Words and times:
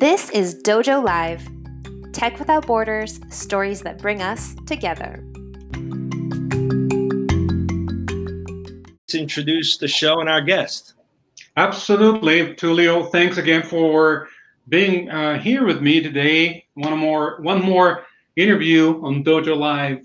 This 0.00 0.30
is 0.30 0.54
Dojo 0.54 1.04
Live 1.04 1.46
Tech 2.14 2.38
Without 2.38 2.66
Borders 2.66 3.20
Stories 3.28 3.82
that 3.82 3.98
Bring 3.98 4.22
Us 4.22 4.56
Together. 4.66 5.22
To 9.08 9.20
introduce 9.20 9.76
the 9.76 9.88
show 9.88 10.20
and 10.20 10.30
our 10.30 10.40
guest. 10.40 10.94
Absolutely. 11.58 12.54
Tulio, 12.54 13.12
thanks 13.12 13.36
again 13.36 13.62
for 13.62 14.28
being 14.70 15.10
uh, 15.10 15.38
here 15.38 15.66
with 15.66 15.82
me 15.82 16.00
today. 16.00 16.64
One 16.72 16.96
more, 16.96 17.38
one 17.42 17.60
more 17.60 18.06
interview 18.36 19.04
on 19.04 19.22
Dojo 19.22 19.54
Live. 19.54 20.00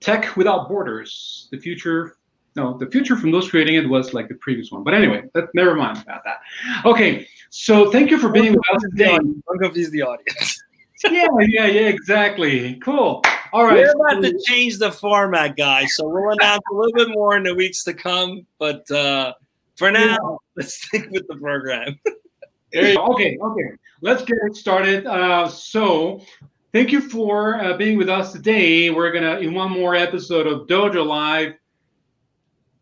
Tech 0.00 0.34
Without 0.34 0.66
Borders, 0.66 1.48
the 1.50 1.58
future 1.58 2.16
no, 2.58 2.76
the 2.76 2.90
future 2.90 3.16
from 3.16 3.30
those 3.30 3.48
creating 3.48 3.76
it 3.76 3.88
was 3.88 4.12
like 4.12 4.28
the 4.28 4.34
previous 4.34 4.72
one. 4.72 4.82
But 4.82 4.94
anyway, 4.94 5.22
that, 5.34 5.48
never 5.54 5.76
mind 5.76 6.02
about 6.02 6.24
that. 6.24 6.38
Okay, 6.84 7.28
so 7.50 7.90
thank 7.92 8.10
you 8.10 8.18
for 8.18 8.30
being 8.30 8.52
with 8.52 8.60
us 8.74 8.82
today. 8.90 9.16
Don't 9.16 9.58
confuse 9.60 9.90
the 9.90 10.02
audience. 10.02 10.60
yeah, 11.04 11.26
yeah, 11.40 11.66
yeah, 11.66 11.88
exactly. 11.88 12.74
Cool. 12.80 13.22
All 13.52 13.64
right. 13.64 13.76
We're 13.76 13.92
about 13.92 14.22
to 14.24 14.36
change 14.44 14.78
the 14.78 14.90
format, 14.90 15.56
guys. 15.56 15.94
So 15.94 16.08
we'll 16.08 16.32
announce 16.32 16.62
a 16.72 16.74
little 16.74 16.92
bit 16.92 17.08
more 17.10 17.36
in 17.36 17.44
the 17.44 17.54
weeks 17.54 17.84
to 17.84 17.94
come. 17.94 18.44
But 18.58 18.90
uh, 18.90 19.34
for 19.76 19.92
now, 19.92 20.16
yeah. 20.20 20.36
let's 20.56 20.74
stick 20.82 21.08
with 21.10 21.28
the 21.28 21.36
program. 21.36 22.00
okay, 22.74 23.38
okay. 23.40 23.70
Let's 24.00 24.24
get 24.24 24.36
it 24.46 24.56
started. 24.56 25.06
Uh, 25.06 25.48
so 25.48 26.22
thank 26.72 26.90
you 26.90 27.00
for 27.00 27.62
uh, 27.62 27.76
being 27.76 27.98
with 27.98 28.08
us 28.08 28.32
today. 28.32 28.90
We're 28.90 29.12
gonna 29.12 29.38
in 29.38 29.54
one 29.54 29.70
more 29.70 29.94
episode 29.94 30.48
of 30.48 30.66
Dojo 30.66 31.06
Live 31.06 31.54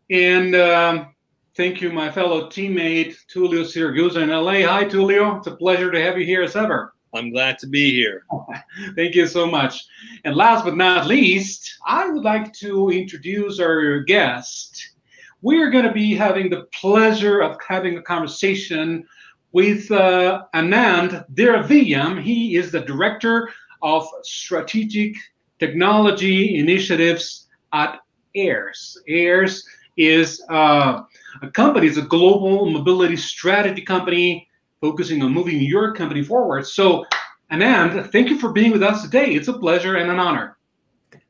and 0.09 0.55
um, 0.55 1.15
thank 1.55 1.81
you, 1.81 1.91
my 1.91 2.09
fellow 2.11 2.47
teammate, 2.47 3.15
Tulio 3.33 3.63
Siragusa 3.63 4.21
in 4.23 4.29
LA. 4.29 4.67
Hi, 4.67 4.85
Tulio. 4.85 5.37
It's 5.37 5.47
a 5.47 5.55
pleasure 5.55 5.91
to 5.91 6.01
have 6.01 6.17
you 6.17 6.25
here 6.25 6.43
as 6.43 6.55
ever. 6.55 6.93
I'm 7.13 7.31
glad 7.31 7.57
to 7.59 7.67
be 7.67 7.91
here. 7.91 8.23
Thank 8.95 9.15
you 9.15 9.27
so 9.27 9.47
much. 9.47 9.85
And 10.23 10.35
last 10.35 10.65
but 10.65 10.75
not 10.75 11.07
least, 11.07 11.77
I 11.85 12.09
would 12.09 12.23
like 12.23 12.53
to 12.53 12.89
introduce 12.89 13.59
our 13.59 14.01
guest. 14.01 14.95
We 15.41 15.61
are 15.61 15.69
going 15.69 15.85
to 15.85 15.91
be 15.91 16.15
having 16.15 16.49
the 16.49 16.67
pleasure 16.73 17.41
of 17.41 17.57
having 17.65 17.97
a 17.97 18.01
conversation 18.01 19.05
with 19.51 19.89
uh, 19.91 20.43
Anand 20.53 21.25
Dhiraviyam. 21.33 22.21
He 22.21 22.55
is 22.55 22.71
the 22.71 22.81
Director 22.81 23.49
of 23.81 24.07
Strategic 24.23 25.15
Technology 25.59 26.59
Initiatives 26.59 27.47
at 27.73 27.99
AIRS. 28.35 29.01
AIRS 29.07 29.63
is 29.97 30.41
uh, 30.49 31.01
a 31.41 31.51
company, 31.51 31.87
it's 31.87 31.97
a 31.97 32.03
global 32.03 32.69
mobility 32.69 33.17
strategy 33.17 33.81
company 33.81 34.47
focusing 34.79 35.23
on 35.23 35.33
moving 35.33 35.59
your 35.59 35.93
company 35.93 36.23
forward. 36.23 36.67
So, 36.67 37.05
Anand, 37.51 38.11
thank 38.11 38.29
you 38.29 38.37
for 38.37 38.51
being 38.51 38.71
with 38.71 38.83
us 38.83 39.01
today. 39.01 39.33
It's 39.33 39.47
a 39.47 39.53
pleasure 39.53 39.95
and 39.95 40.11
an 40.11 40.19
honor. 40.19 40.57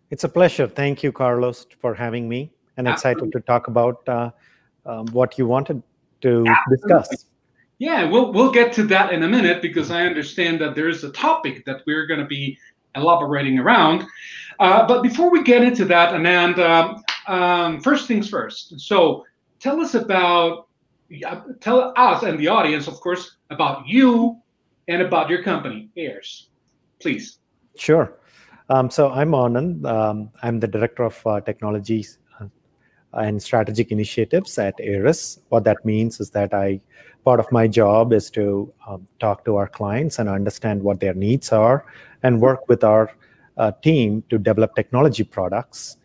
It's 0.09 0.23
a 0.23 0.29
pleasure. 0.29 0.67
Thank 0.67 1.03
you, 1.03 1.11
Carlos, 1.11 1.65
for 1.79 1.93
having 1.93 2.27
me 2.27 2.51
and 2.77 2.88
excited 2.88 3.31
to 3.31 3.39
talk 3.41 3.67
about 3.67 4.07
uh, 4.07 4.31
um, 4.85 5.07
what 5.07 5.38
you 5.38 5.47
wanted 5.47 5.81
to 6.21 6.45
Absolutely. 6.47 6.77
discuss. 6.77 7.25
Yeah, 7.79 8.09
we'll 8.09 8.33
we'll 8.33 8.51
get 8.51 8.73
to 8.73 8.83
that 8.88 9.13
in 9.13 9.21
a 9.23 9.27
minute 9.27 9.61
because 9.61 9.91
I 9.91 10.05
understand 10.05 10.59
that 10.61 10.73
there's 10.73 11.03
a 11.03 11.11
topic 11.11 11.63
that 11.65 11.81
we're 11.85 12.07
going 12.07 12.19
to 12.19 12.25
be 12.25 12.57
elaborating 12.95 13.59
around. 13.59 14.05
Uh, 14.59 14.88
but 14.88 15.03
before 15.03 15.30
we 15.30 15.44
get 15.44 15.63
into 15.63 15.86
that, 15.86 16.13
Anand, 16.13 16.58
um, 16.59 17.03
um, 17.27 17.81
first 17.81 18.08
things 18.08 18.30
first. 18.30 18.80
So 18.80 19.25
tell 19.59 19.80
us 19.81 19.94
about, 19.94 20.67
tell 21.59 21.94
us 21.95 22.23
and 22.23 22.39
the 22.39 22.47
audience, 22.47 22.88
of 22.88 23.00
course, 23.00 23.38
about 23.50 23.88
you 23.88 24.39
and 24.88 25.02
about 25.02 25.30
your 25.30 25.44
company, 25.44 25.89
AIRS, 25.95 26.50
please. 27.00 27.39
Sure. 27.75 28.18
Um, 28.69 28.90
so 28.90 29.12
I'm 29.12 29.31
Anand. 29.31 29.85
Um, 29.85 30.29
I'm 30.44 30.59
the 30.59 30.68
director 30.68 31.03
of 31.03 31.22
uh, 31.25 31.39
technologies 31.41 32.18
uh, 32.41 32.47
and 33.13 33.41
strategic 33.41 33.91
initiatives 33.91 34.57
at 34.57 34.75
AIRS. 34.79 35.39
What 35.50 35.63
that 35.66 35.85
means 35.85 36.19
is 36.19 36.31
that 36.31 36.53
I 36.53 36.81
part 37.24 37.39
of 37.41 37.51
my 37.51 37.68
job 37.68 38.13
is 38.13 38.29
to 38.31 38.74
um, 38.88 39.06
talk 39.19 39.44
to 39.44 39.57
our 39.57 39.68
clients 39.68 40.18
and 40.18 40.29
understand 40.29 40.81
what 40.81 41.00
their 41.01 41.13
needs 41.13 41.51
are 41.51 41.85
and 42.24 42.39
work 42.39 42.68
with 42.69 42.84
our 42.84 43.12
team 43.81 44.23
to 44.29 44.38
develop 44.38 44.75
technology 44.75 45.23
products 45.23 45.97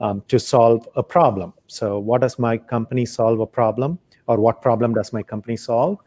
um, 0.00 0.22
to 0.28 0.38
solve 0.38 0.88
a 0.96 1.02
problem. 1.02 1.52
So, 1.66 1.98
what 1.98 2.20
does 2.20 2.38
my 2.38 2.58
company 2.58 3.06
solve 3.06 3.40
a 3.40 3.46
problem, 3.46 3.98
or 4.26 4.38
what 4.38 4.62
problem 4.62 4.94
does 4.94 5.12
my 5.12 5.22
company 5.22 5.56
solve? 5.56 5.98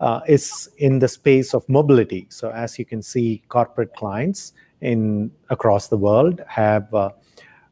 Uh, 0.00 0.20
is 0.28 0.68
in 0.78 1.00
the 1.00 1.08
space 1.08 1.54
of 1.54 1.68
mobility. 1.68 2.26
So, 2.30 2.50
as 2.50 2.78
you 2.78 2.84
can 2.84 3.02
see, 3.02 3.42
corporate 3.48 3.94
clients 3.94 4.52
in 4.80 5.30
across 5.50 5.88
the 5.88 5.96
world 5.96 6.40
have 6.46 6.92
uh, 6.94 7.10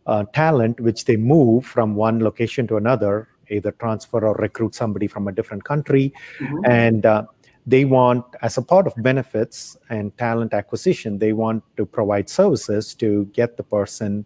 uh, 0.07 0.25
talent 0.33 0.81
which 0.81 1.05
they 1.05 1.17
move 1.17 1.65
from 1.65 1.95
one 1.95 2.21
location 2.21 2.67
to 2.67 2.77
another, 2.77 3.29
either 3.49 3.71
transfer 3.73 4.27
or 4.27 4.35
recruit 4.35 4.75
somebody 4.75 5.07
from 5.07 5.29
a 5.29 5.33
different 5.33 5.65
country, 5.65 6.13
mm-hmm. 6.39 6.65
and 6.65 7.07
uh, 7.07 7.25
they 7.67 7.85
want, 7.85 8.25
as 8.43 8.59
a 8.59 8.63
part 8.63 8.87
of 8.87 8.95
benefits 8.99 9.77
and 9.91 10.17
talent 10.19 10.55
acquisition, 10.55 11.19
they 11.19 11.33
want 11.33 11.65
to 11.77 11.85
provide 11.85 12.29
services 12.29 12.95
to 12.95 13.25
get 13.33 13.57
the 13.57 13.65
person 13.65 14.25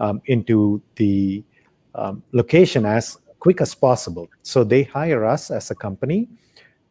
um, 0.00 0.20
into 0.26 0.82
the 0.96 1.44
um, 1.94 2.22
location 2.32 2.84
as 2.84 3.18
quick 3.38 3.60
as 3.60 3.74
possible. 3.74 4.28
So 4.42 4.64
they 4.64 4.82
hire 4.82 5.24
us 5.24 5.50
as 5.50 5.70
a 5.70 5.74
company 5.74 6.28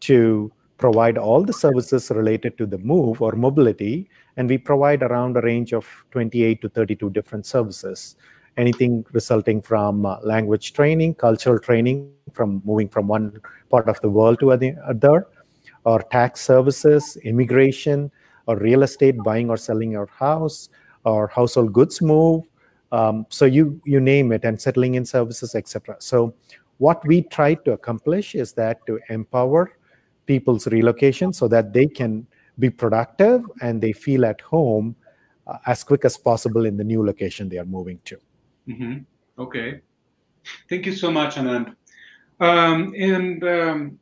to 0.01 0.51
provide 0.77 1.17
all 1.17 1.43
the 1.43 1.53
services 1.53 2.09
related 2.09 2.57
to 2.57 2.65
the 2.65 2.77
move 2.77 3.21
or 3.21 3.33
mobility, 3.33 4.09
and 4.37 4.49
we 4.49 4.57
provide 4.57 5.03
around 5.03 5.37
a 5.37 5.41
range 5.41 5.73
of 5.73 5.85
28 6.11 6.61
to 6.61 6.69
32 6.69 7.09
different 7.11 7.45
services. 7.45 8.15
Anything 8.57 9.05
resulting 9.11 9.61
from 9.61 10.05
uh, 10.05 10.17
language 10.23 10.73
training, 10.73 11.15
cultural 11.15 11.59
training, 11.59 12.11
from 12.33 12.61
moving 12.65 12.89
from 12.89 13.07
one 13.07 13.39
part 13.69 13.87
of 13.87 13.99
the 14.01 14.09
world 14.09 14.39
to 14.39 14.51
other, 14.51 15.27
or 15.85 16.01
tax 16.01 16.41
services, 16.41 17.17
immigration, 17.23 18.11
or 18.47 18.57
real 18.57 18.83
estate, 18.83 19.17
buying 19.23 19.49
or 19.49 19.57
selling 19.57 19.91
your 19.91 20.07
house, 20.07 20.69
or 21.05 21.27
household 21.27 21.73
goods 21.73 22.01
move, 22.01 22.47
um, 22.91 23.25
so 23.29 23.45
you 23.45 23.81
you 23.85 23.99
name 23.99 24.31
it, 24.31 24.43
and 24.43 24.59
settling 24.59 24.95
in 24.95 25.05
services, 25.05 25.55
etc. 25.55 25.95
So 25.99 26.33
what 26.77 27.05
we 27.05 27.23
try 27.23 27.55
to 27.55 27.71
accomplish 27.73 28.35
is 28.35 28.53
that 28.53 28.85
to 28.87 28.99
empower 29.09 29.77
people's 30.25 30.67
relocation 30.67 31.33
so 31.33 31.47
that 31.47 31.73
they 31.73 31.87
can 31.87 32.27
be 32.59 32.69
productive 32.69 33.43
and 33.61 33.81
they 33.81 33.93
feel 33.93 34.25
at 34.25 34.41
home 34.41 34.95
uh, 35.47 35.57
as 35.67 35.83
quick 35.83 36.05
as 36.05 36.17
possible 36.17 36.65
in 36.65 36.77
the 36.77 36.83
new 36.83 37.05
location 37.05 37.49
they 37.49 37.57
are 37.57 37.65
moving 37.65 37.99
to. 38.05 38.17
Mm-hmm. 38.67 38.97
Okay, 39.39 39.81
thank 40.69 40.85
you 40.85 40.93
so 40.93 41.09
much, 41.11 41.35
Anand. 41.35 41.75
Um, 42.39 42.93
and 42.97 43.43
um, 43.43 43.99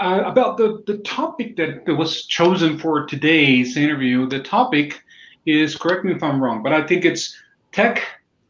uh, 0.00 0.22
about 0.24 0.56
the, 0.56 0.82
the 0.86 0.98
topic 0.98 1.56
that, 1.56 1.86
was 1.96 2.26
chosen 2.26 2.78
for 2.78 3.06
today's 3.06 3.76
interview, 3.76 4.28
the 4.28 4.40
topic 4.42 5.02
is 5.46 5.76
correct 5.76 6.04
me 6.04 6.12
if 6.12 6.22
I'm 6.22 6.42
wrong, 6.42 6.62
but 6.62 6.72
I 6.72 6.86
think 6.86 7.04
it's 7.04 7.36
tech 7.72 8.02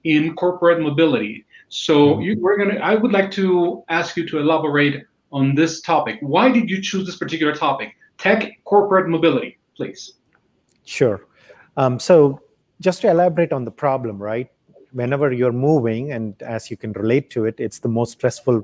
in 0.04 0.34
corporate 0.34 0.80
mobility. 0.80 1.44
So 1.68 1.94
mm-hmm. 1.94 2.22
you, 2.22 2.36
we're 2.40 2.56
gonna. 2.56 2.80
I 2.80 2.94
would 2.94 3.12
like 3.12 3.30
to 3.32 3.84
ask 3.88 4.16
you 4.16 4.26
to 4.28 4.38
elaborate 4.38 5.04
on 5.32 5.54
this 5.54 5.80
topic. 5.80 6.18
Why 6.20 6.50
did 6.50 6.70
you 6.70 6.80
choose 6.80 7.06
this 7.06 7.16
particular 7.16 7.54
topic? 7.54 7.94
Tech 8.18 8.52
corporate 8.64 9.08
mobility, 9.08 9.58
please. 9.76 10.14
Sure. 10.84 11.26
Um, 11.76 11.98
so 11.98 12.40
just 12.80 13.02
to 13.02 13.10
elaborate 13.10 13.52
on 13.52 13.64
the 13.64 13.70
problem, 13.70 14.22
right? 14.22 14.48
Whenever 14.92 15.32
you're 15.32 15.52
moving, 15.52 16.12
and 16.12 16.40
as 16.42 16.70
you 16.70 16.76
can 16.76 16.92
relate 16.92 17.28
to 17.30 17.44
it, 17.44 17.56
it's 17.58 17.80
the 17.80 17.88
most 17.88 18.12
stressful 18.12 18.62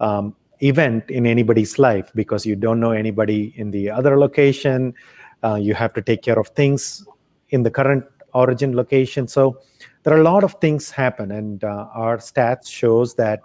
um, 0.00 0.34
event 0.60 1.10
in 1.10 1.26
anybody's 1.26 1.78
life 1.78 2.10
because 2.14 2.44
you 2.44 2.56
don't 2.56 2.80
know 2.80 2.90
anybody 2.90 3.52
in 3.56 3.70
the 3.70 3.90
other 3.90 4.18
location. 4.18 4.94
Uh, 5.42 5.54
you 5.54 5.74
have 5.74 5.92
to 5.94 6.02
take 6.02 6.22
care 6.22 6.38
of 6.38 6.48
things 6.48 7.06
in 7.50 7.62
the 7.62 7.70
current 7.70 8.04
origin 8.34 8.74
location. 8.74 9.28
So 9.28 9.60
there 10.02 10.14
are 10.14 10.20
a 10.20 10.24
lot 10.24 10.44
of 10.44 10.54
things 10.54 10.90
happen, 10.90 11.30
and 11.32 11.62
uh, 11.64 11.88
our 11.92 12.18
stats 12.18 12.70
shows 12.70 13.14
that 13.14 13.40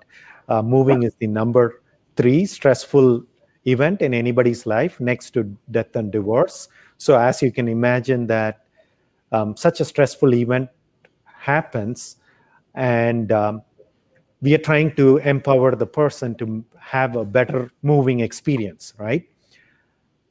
uh, 0.49 0.61
moving 0.61 1.03
is 1.03 1.15
the 1.15 1.27
number 1.27 1.81
three 2.15 2.45
stressful 2.45 3.23
event 3.65 4.01
in 4.01 4.13
anybody's 4.13 4.65
life, 4.65 4.99
next 4.99 5.31
to 5.31 5.43
death 5.71 5.95
and 5.95 6.11
divorce. 6.11 6.67
So 6.97 7.17
as 7.17 7.41
you 7.41 7.51
can 7.51 7.67
imagine, 7.67 8.27
that 8.27 8.65
um, 9.31 9.55
such 9.55 9.79
a 9.79 9.85
stressful 9.85 10.33
event 10.35 10.69
happens, 11.25 12.17
and 12.75 13.31
um, 13.31 13.61
we 14.43 14.53
are 14.53 14.59
trying 14.59 14.93
to 14.93 15.17
empower 15.19 15.73
the 15.73 15.85
person 15.85 16.35
to 16.35 16.65
have 16.77 17.15
a 17.15 17.23
better 17.23 17.71
moving 17.81 18.19
experience, 18.19 18.93
right? 18.99 19.25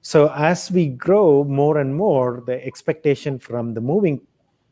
So 0.03 0.31
as 0.37 0.71
we 0.71 0.89
grow 0.89 1.45
more 1.45 1.79
and 1.79 1.97
more, 1.97 2.43
the 2.45 2.63
expectation 2.65 3.39
from 3.39 3.73
the 3.73 3.81
moving 3.81 4.21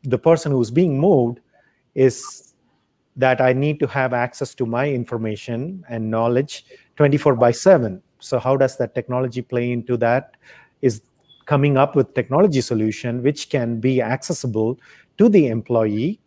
the 0.03 0.17
person 0.17 0.51
who's 0.51 0.71
being 0.71 0.99
moved 0.99 1.39
is 1.95 2.53
that 3.15 3.41
I 3.41 3.53
need 3.53 3.79
to 3.79 3.87
have 3.87 4.13
access 4.13 4.55
to 4.55 4.65
my 4.65 4.89
information 4.89 5.83
and 5.89 6.09
knowledge 6.09 6.65
24 6.95 7.35
by 7.35 7.51
7, 7.51 8.01
So 8.19 8.39
how 8.39 8.57
does 8.57 8.77
that 8.77 8.93
technology 8.93 9.41
play 9.41 9.71
into 9.71 9.97
that? 9.97 10.37
Is 10.81 11.01
coming 11.45 11.77
up 11.77 11.95
with 11.95 12.13
technology 12.13 12.61
solution 12.61 13.23
which 13.23 13.49
can 13.49 13.79
be 13.79 14.01
accessible 14.01 14.79
to 15.17 15.29
the 15.29 15.47
employee 15.47 16.19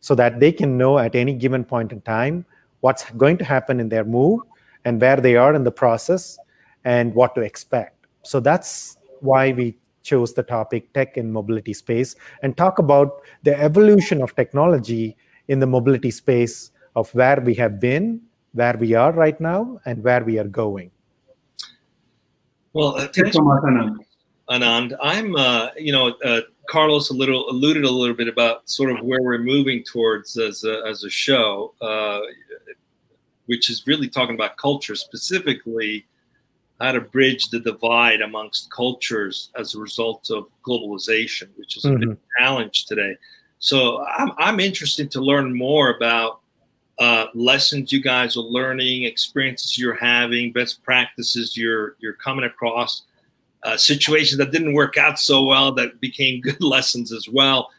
so 0.00 0.14
that 0.14 0.40
they 0.40 0.52
can 0.52 0.78
know 0.78 0.98
at 0.98 1.14
any 1.14 1.34
given 1.34 1.64
point 1.64 1.92
in 1.92 2.00
time 2.00 2.46
what's 2.82 3.08
going 3.12 3.38
to 3.38 3.44
happen 3.44 3.80
in 3.80 3.88
their 3.88 4.04
move 4.04 4.40
and 4.84 5.00
where 5.00 5.16
they 5.16 5.34
are 5.36 5.54
in 5.54 5.64
the 5.64 5.72
process 5.72 6.38
and 6.84 7.14
what 7.14 7.34
to 7.34 7.40
expect. 7.40 8.06
So 8.22 8.38
that's 8.38 8.98
why 9.20 9.52
we 9.52 9.78
chose 10.02 10.34
the 10.34 10.42
topic 10.42 10.92
tech 10.92 11.16
in 11.16 11.32
mobility 11.32 11.72
space 11.72 12.16
and 12.42 12.56
talk 12.56 12.78
about 12.78 13.22
the 13.44 13.58
evolution 13.58 14.20
of 14.20 14.34
technology 14.34 15.16
in 15.48 15.60
the 15.60 15.66
mobility 15.66 16.10
space 16.10 16.72
of 16.96 17.12
where 17.14 17.40
we 17.40 17.54
have 17.54 17.80
been, 17.80 18.20
where 18.52 18.76
we 18.76 18.94
are 18.94 19.12
right 19.12 19.40
now, 19.40 19.80
and 19.86 20.02
where 20.02 20.24
we 20.24 20.38
are 20.38 20.48
going. 20.48 20.90
Well, 22.72 22.96
uh, 22.96 23.08
thanks 23.08 23.36
so 23.36 23.42
much, 23.42 23.62
Anand. 23.62 23.96
Anand, 24.50 24.96
I'm, 25.00 25.36
uh, 25.36 25.68
you 25.76 25.92
know, 25.92 26.14
uh, 26.24 26.40
Carlos 26.68 27.10
a 27.10 27.14
little 27.14 27.48
alluded 27.48 27.84
a 27.84 27.90
little 27.90 28.14
bit 28.14 28.28
about 28.28 28.68
sort 28.68 28.90
of 28.90 29.04
where 29.04 29.22
we're 29.22 29.38
moving 29.38 29.84
towards 29.84 30.36
as 30.36 30.64
a, 30.64 30.82
as 30.86 31.04
a 31.04 31.10
show, 31.10 31.74
uh, 31.80 32.20
which 33.46 33.70
is 33.70 33.86
really 33.86 34.08
talking 34.08 34.34
about 34.34 34.56
culture, 34.56 34.94
specifically 34.94 36.06
how 36.80 36.92
to 36.92 37.00
bridge 37.00 37.48
the 37.50 37.60
divide 37.60 38.20
amongst 38.20 38.70
cultures 38.70 39.50
as 39.56 39.74
a 39.74 39.80
result 39.80 40.30
of 40.30 40.46
globalization, 40.66 41.48
which 41.56 41.76
is 41.76 41.84
a 41.84 41.88
mm-hmm. 41.88 42.10
big 42.10 42.18
challenge 42.38 42.86
today. 42.86 43.16
So 43.58 44.04
I'm, 44.04 44.32
I'm 44.38 44.60
interested 44.60 45.10
to 45.12 45.20
learn 45.20 45.56
more 45.56 45.90
about 45.90 46.40
uh, 46.98 47.26
lessons 47.34 47.92
you 47.92 48.02
guys 48.02 48.36
are 48.36 48.40
learning, 48.40 49.04
experiences 49.04 49.78
you're 49.78 49.94
having, 49.94 50.52
best 50.52 50.82
practices 50.82 51.56
you're 51.56 51.96
you're 52.00 52.14
coming 52.14 52.44
across, 52.44 53.02
uh, 53.62 53.76
situations 53.76 54.38
that 54.38 54.50
didn't 54.50 54.74
work 54.74 54.96
out 54.98 55.18
so 55.18 55.44
well 55.44 55.72
that 55.72 56.00
became 56.00 56.40
good 56.48 56.62
lessons 56.62 57.12
as 57.12 57.28
well 57.28 57.70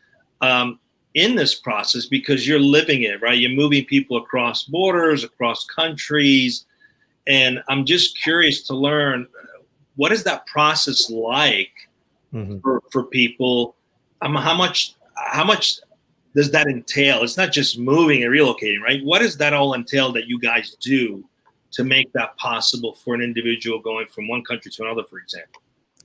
um, 0.42 0.80
in 1.14 1.36
this 1.36 1.56
process 1.56 2.06
because 2.06 2.48
you're 2.48 2.60
living 2.60 3.04
it, 3.04 3.22
right? 3.22 3.38
You're 3.38 3.52
moving 3.52 3.86
people 3.86 4.18
across 4.18 4.64
borders, 4.64 5.24
across 5.24 5.66
countries, 5.66 6.66
and 7.28 7.64
I'm 7.70 7.86
just 7.86 8.22
curious 8.22 8.64
to 8.64 8.76
learn 8.76 9.28
what 9.96 10.12
is 10.12 10.24
that 10.24 10.46
process 10.48 11.10
like 11.10 11.72
mm-hmm. 12.34 12.60
for, 12.60 12.82
for 12.92 13.04
people. 13.04 13.76
Um, 14.22 14.36
how 14.36 14.56
much 14.56 14.96
how 15.16 15.44
much 15.44 15.80
does 16.36 16.52
that 16.52 16.68
entail? 16.68 17.24
It's 17.24 17.38
not 17.38 17.52
just 17.52 17.78
moving 17.78 18.24
and 18.24 18.32
relocating, 18.32 18.82
right? 18.82 19.04
What 19.04 19.20
does 19.20 19.38
that 19.38 19.54
all 19.54 19.76
entail 19.76 20.12
that 20.14 20.26
you 20.26 20.40
guys 20.40 20.76
do 20.82 21.24
to 21.72 21.84
make 21.84 22.12
that 22.14 22.36
possible 22.38 22.94
for 22.94 23.14
an 23.14 23.22
individual 23.22 23.80
going 23.80 24.08
from 24.08 24.28
one 24.28 24.44
country 24.44 24.72
to 24.72 24.84
another, 24.84 25.04
for 25.04 25.20
example? 25.20 25.62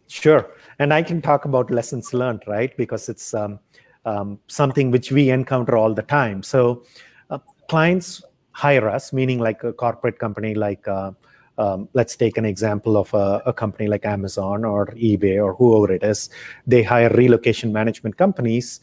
Sure, 0.06 0.50
and 0.78 0.92
I 0.92 1.02
can 1.02 1.20
talk 1.20 1.44
about 1.44 1.70
lessons 1.70 2.14
learned, 2.14 2.42
right? 2.46 2.74
Because 2.76 3.08
it's 3.08 3.34
um, 3.34 3.58
um, 4.08 4.38
something 4.46 4.90
which 4.90 5.12
we 5.12 5.30
encounter 5.30 5.76
all 5.76 5.92
the 5.92 6.02
time. 6.02 6.42
So, 6.42 6.84
uh, 7.30 7.38
clients 7.68 8.22
hire 8.52 8.88
us, 8.88 9.12
meaning 9.12 9.38
like 9.38 9.62
a 9.62 9.72
corporate 9.72 10.18
company, 10.18 10.54
like 10.54 10.88
uh, 10.88 11.12
um, 11.58 11.88
let's 11.92 12.16
take 12.16 12.38
an 12.38 12.44
example 12.44 12.96
of 12.96 13.12
a, 13.12 13.42
a, 13.44 13.52
company 13.52 13.88
like 13.88 14.06
Amazon 14.06 14.64
or 14.64 14.86
eBay 15.08 15.42
or 15.44 15.54
whoever 15.54 15.92
it 15.92 16.04
is. 16.04 16.30
They 16.66 16.82
hire 16.82 17.10
relocation 17.10 17.72
management 17.72 18.16
companies, 18.16 18.80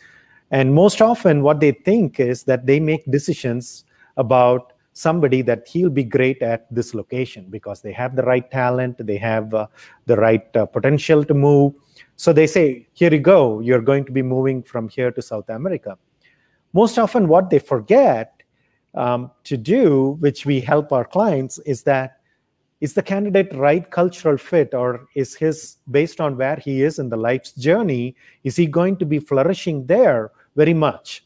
and 0.51 0.73
most 0.73 1.01
often, 1.01 1.41
what 1.41 1.59
they 1.59 1.71
think 1.71 2.19
is 2.19 2.43
that 2.43 2.67
they 2.67 2.79
make 2.79 3.09
decisions 3.09 3.83
about 4.17 4.73
somebody 4.95 5.41
that 5.41 5.67
he'll 5.67 5.89
be 5.89 6.03
great 6.03 6.41
at 6.41 6.73
this 6.73 6.93
location 6.93 7.45
because 7.49 7.81
they 7.81 7.91
have 7.91 8.15
the 8.15 8.23
right 8.23 8.49
talent, 8.49 8.95
they 9.05 9.17
have 9.17 9.53
uh, 9.53 9.67
the 10.05 10.15
right 10.15 10.55
uh, 10.55 10.65
potential 10.65 11.23
to 11.25 11.33
move. 11.33 11.73
So 12.15 12.31
they 12.31 12.47
say, 12.47 12.87
Here 12.93 13.11
you 13.11 13.19
go, 13.19 13.59
you're 13.59 13.81
going 13.81 14.05
to 14.05 14.11
be 14.11 14.21
moving 14.21 14.63
from 14.63 14.87
here 14.87 15.11
to 15.11 15.21
South 15.21 15.49
America. 15.49 15.97
Most 16.73 16.97
often, 16.97 17.27
what 17.27 17.49
they 17.49 17.59
forget 17.59 18.41
um, 18.95 19.31
to 19.43 19.57
do, 19.57 20.17
which 20.21 20.45
we 20.45 20.61
help 20.61 20.93
our 20.93 21.05
clients, 21.05 21.59
is 21.59 21.83
that 21.83 22.19
is 22.79 22.93
the 22.93 23.03
candidate 23.03 23.53
right 23.53 23.89
cultural 23.91 24.37
fit 24.37 24.73
or 24.73 25.07
is 25.15 25.35
his 25.35 25.77
based 25.91 26.21
on 26.21 26.37
where 26.37 26.57
he 26.57 26.83
is 26.83 26.99
in 26.99 27.09
the 27.09 27.17
life's 27.17 27.53
journey 27.53 28.15
is 28.43 28.55
he 28.55 28.67
going 28.67 28.97
to 28.97 29.05
be 29.05 29.17
flourishing 29.17 29.85
there 29.85 30.31
very 30.57 30.73
much 30.73 31.24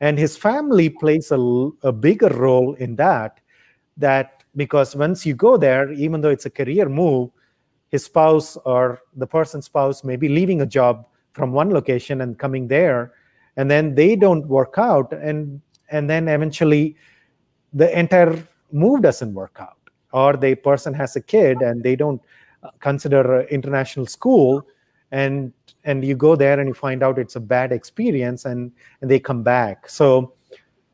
and 0.00 0.18
his 0.18 0.36
family 0.36 0.88
plays 0.88 1.30
a, 1.30 1.70
a 1.82 1.92
bigger 1.92 2.28
role 2.28 2.74
in 2.74 2.96
that 2.96 3.40
that 3.96 4.44
because 4.56 4.96
once 4.96 5.24
you 5.26 5.34
go 5.34 5.56
there 5.56 5.92
even 5.92 6.20
though 6.20 6.30
it's 6.30 6.46
a 6.46 6.50
career 6.50 6.88
move 6.88 7.30
his 7.88 8.04
spouse 8.04 8.56
or 8.64 9.00
the 9.16 9.26
person's 9.26 9.66
spouse 9.66 10.04
may 10.04 10.16
be 10.16 10.28
leaving 10.28 10.62
a 10.62 10.66
job 10.66 11.06
from 11.32 11.52
one 11.52 11.70
location 11.70 12.20
and 12.22 12.38
coming 12.38 12.66
there 12.66 13.12
and 13.56 13.70
then 13.70 13.94
they 13.94 14.16
don't 14.16 14.46
work 14.46 14.74
out 14.78 15.12
and 15.12 15.60
and 15.90 16.08
then 16.08 16.28
eventually 16.28 16.96
the 17.72 17.98
entire 17.98 18.42
move 18.72 19.02
doesn't 19.02 19.34
work 19.34 19.56
out. 19.60 19.76
Or 20.12 20.36
the 20.36 20.54
person 20.54 20.94
has 20.94 21.16
a 21.16 21.20
kid 21.20 21.58
and 21.62 21.82
they 21.82 21.96
don't 21.96 22.20
uh, 22.62 22.70
consider 22.80 23.42
international 23.42 24.06
school 24.06 24.66
and 25.12 25.52
and 25.84 26.04
you 26.04 26.14
go 26.14 26.36
there 26.36 26.58
and 26.58 26.68
you 26.68 26.74
find 26.74 27.02
out 27.02 27.18
it's 27.18 27.36
a 27.36 27.40
bad 27.40 27.72
experience 27.72 28.44
and 28.44 28.72
and 29.00 29.10
they 29.10 29.18
come 29.18 29.42
back. 29.42 29.88
So 29.88 30.34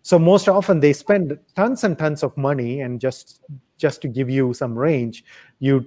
so 0.03 0.19
most 0.19 0.49
often 0.49 0.81
they 0.81 0.93
spend 0.93 1.37
tons 1.55 1.85
and 1.85 1.99
tons 1.99 2.23
of 2.23 2.37
money 2.37 2.81
and 2.81 3.01
just 3.01 3.41
just 3.77 4.01
to 4.03 4.09
give 4.09 4.31
you 4.31 4.55
some 4.55 4.79
range 4.79 5.25
you 5.59 5.85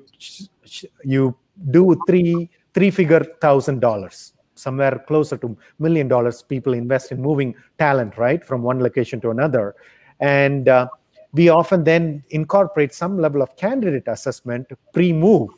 you 1.04 1.36
do 1.72 1.96
three 2.08 2.50
three 2.74 2.92
figure 2.92 3.24
thousand 3.42 3.80
dollars 3.80 4.34
somewhere 4.60 5.04
closer 5.08 5.38
to 5.38 5.58
million 5.80 6.08
dollars 6.08 6.42
people 6.42 6.74
invest 6.74 7.12
in 7.12 7.22
moving 7.22 7.56
talent 7.78 8.18
right 8.18 8.44
from 8.46 8.62
one 8.62 8.80
location 8.80 9.22
to 9.22 9.30
another. 9.30 9.76
And 10.20 10.68
uh, 10.68 10.90
we 11.32 11.50
often 11.50 11.84
then 11.84 12.24
incorporate 12.32 12.94
some 12.94 13.18
level 13.18 13.42
of 13.42 13.56
candidate 13.56 14.08
assessment 14.08 14.68
pre-move 14.94 15.52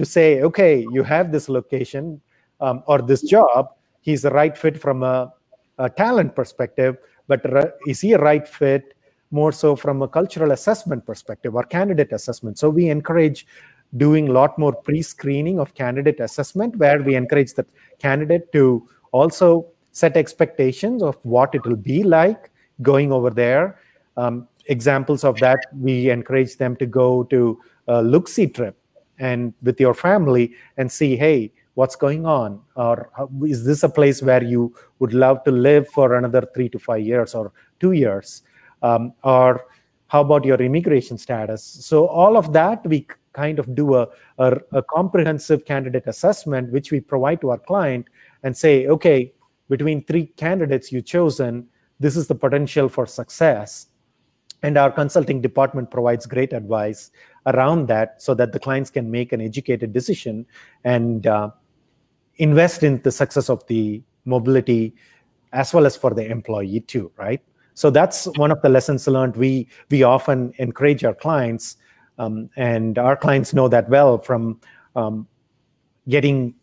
to 0.00 0.06
say, 0.06 0.40
okay, 0.40 0.86
you 0.94 1.02
have 1.02 1.30
this 1.30 1.46
location 1.50 2.18
um, 2.62 2.82
or 2.86 3.02
this 3.02 3.20
job. 3.20 3.68
He's 4.00 4.22
the 4.22 4.30
right 4.30 4.56
fit 4.56 4.80
from 4.80 5.02
a, 5.02 5.30
a 5.76 5.90
talent 5.90 6.34
perspective, 6.34 6.96
but 7.28 7.44
is 7.86 8.00
he 8.00 8.14
a 8.14 8.18
right 8.18 8.48
fit 8.48 8.94
more 9.30 9.52
so 9.52 9.76
from 9.76 10.00
a 10.00 10.08
cultural 10.08 10.52
assessment 10.52 11.04
perspective 11.04 11.54
or 11.54 11.64
candidate 11.64 12.12
assessment? 12.12 12.58
So 12.58 12.70
we 12.70 12.88
encourage 12.88 13.46
doing 13.98 14.28
a 14.28 14.32
lot 14.32 14.58
more 14.58 14.72
pre-screening 14.72 15.60
of 15.60 15.74
candidate 15.74 16.18
assessment, 16.18 16.76
where 16.76 17.02
we 17.02 17.14
encourage 17.14 17.52
the 17.52 17.66
candidate 17.98 18.50
to 18.52 18.88
also 19.12 19.66
set 19.92 20.16
expectations 20.16 21.02
of 21.02 21.18
what 21.26 21.54
it 21.54 21.62
will 21.66 21.76
be 21.76 22.02
like 22.02 22.50
going 22.80 23.12
over 23.12 23.28
there. 23.28 23.78
Um, 24.16 24.48
examples 24.64 25.24
of 25.24 25.38
that, 25.40 25.58
we 25.78 26.08
encourage 26.08 26.56
them 26.56 26.74
to 26.76 26.86
go 26.86 27.24
to 27.24 27.60
a 27.86 28.02
look-see 28.02 28.46
trip 28.46 28.79
and 29.20 29.54
with 29.62 29.78
your 29.78 29.94
family 29.94 30.54
and 30.76 30.90
see, 30.90 31.16
hey, 31.16 31.52
what's 31.74 31.94
going 31.94 32.26
on? 32.26 32.60
Or 32.74 33.10
is 33.44 33.64
this 33.64 33.82
a 33.84 33.88
place 33.88 34.22
where 34.22 34.42
you 34.42 34.74
would 34.98 35.14
love 35.14 35.44
to 35.44 35.52
live 35.52 35.88
for 35.88 36.16
another 36.16 36.48
three 36.54 36.68
to 36.70 36.78
five 36.78 37.02
years 37.02 37.34
or 37.34 37.52
two 37.78 37.92
years? 37.92 38.42
Um, 38.82 39.12
or 39.22 39.66
how 40.08 40.22
about 40.22 40.44
your 40.44 40.60
immigration 40.60 41.18
status? 41.18 41.62
So 41.62 42.06
all 42.06 42.36
of 42.36 42.52
that, 42.54 42.84
we 42.84 43.06
kind 43.32 43.58
of 43.60 43.74
do 43.74 43.94
a, 43.94 44.08
a, 44.38 44.58
a 44.72 44.82
comprehensive 44.82 45.64
candidate 45.64 46.04
assessment, 46.06 46.72
which 46.72 46.90
we 46.90 47.00
provide 47.00 47.40
to 47.42 47.50
our 47.50 47.58
client 47.58 48.08
and 48.42 48.56
say, 48.56 48.88
okay, 48.88 49.32
between 49.68 50.02
three 50.04 50.26
candidates 50.26 50.90
you've 50.90 51.04
chosen, 51.04 51.68
this 52.00 52.16
is 52.16 52.26
the 52.26 52.34
potential 52.34 52.88
for 52.88 53.06
success 53.06 53.86
and 54.62 54.76
our 54.76 54.90
consulting 54.90 55.40
department 55.40 55.90
provides 55.90 56.26
great 56.26 56.52
advice 56.52 57.10
around 57.46 57.88
that 57.88 58.20
so 58.20 58.34
that 58.34 58.52
the 58.52 58.58
clients 58.58 58.90
can 58.90 59.10
make 59.10 59.32
an 59.32 59.40
educated 59.40 59.92
decision 59.92 60.46
and 60.84 61.26
uh, 61.26 61.50
invest 62.36 62.82
in 62.82 63.00
the 63.02 63.10
success 63.10 63.48
of 63.48 63.66
the 63.66 64.02
mobility 64.24 64.94
as 65.52 65.72
well 65.74 65.86
as 65.86 65.96
for 65.96 66.12
the 66.14 66.24
employee 66.24 66.80
too 66.80 67.10
right? 67.16 67.42
So 67.74 67.88
that's 67.90 68.26
one 68.36 68.50
of 68.50 68.60
the 68.62 68.68
lessons 68.68 69.06
learned 69.06 69.36
we 69.36 69.68
we 69.90 70.02
often 70.02 70.52
encourage 70.58 71.04
our 71.04 71.14
clients 71.14 71.76
um, 72.18 72.50
and 72.56 72.98
our 72.98 73.16
clients 73.16 73.54
know 73.54 73.68
that 73.68 73.88
well 73.88 74.18
from 74.18 74.60
um, 74.96 75.26
getting 76.08 76.54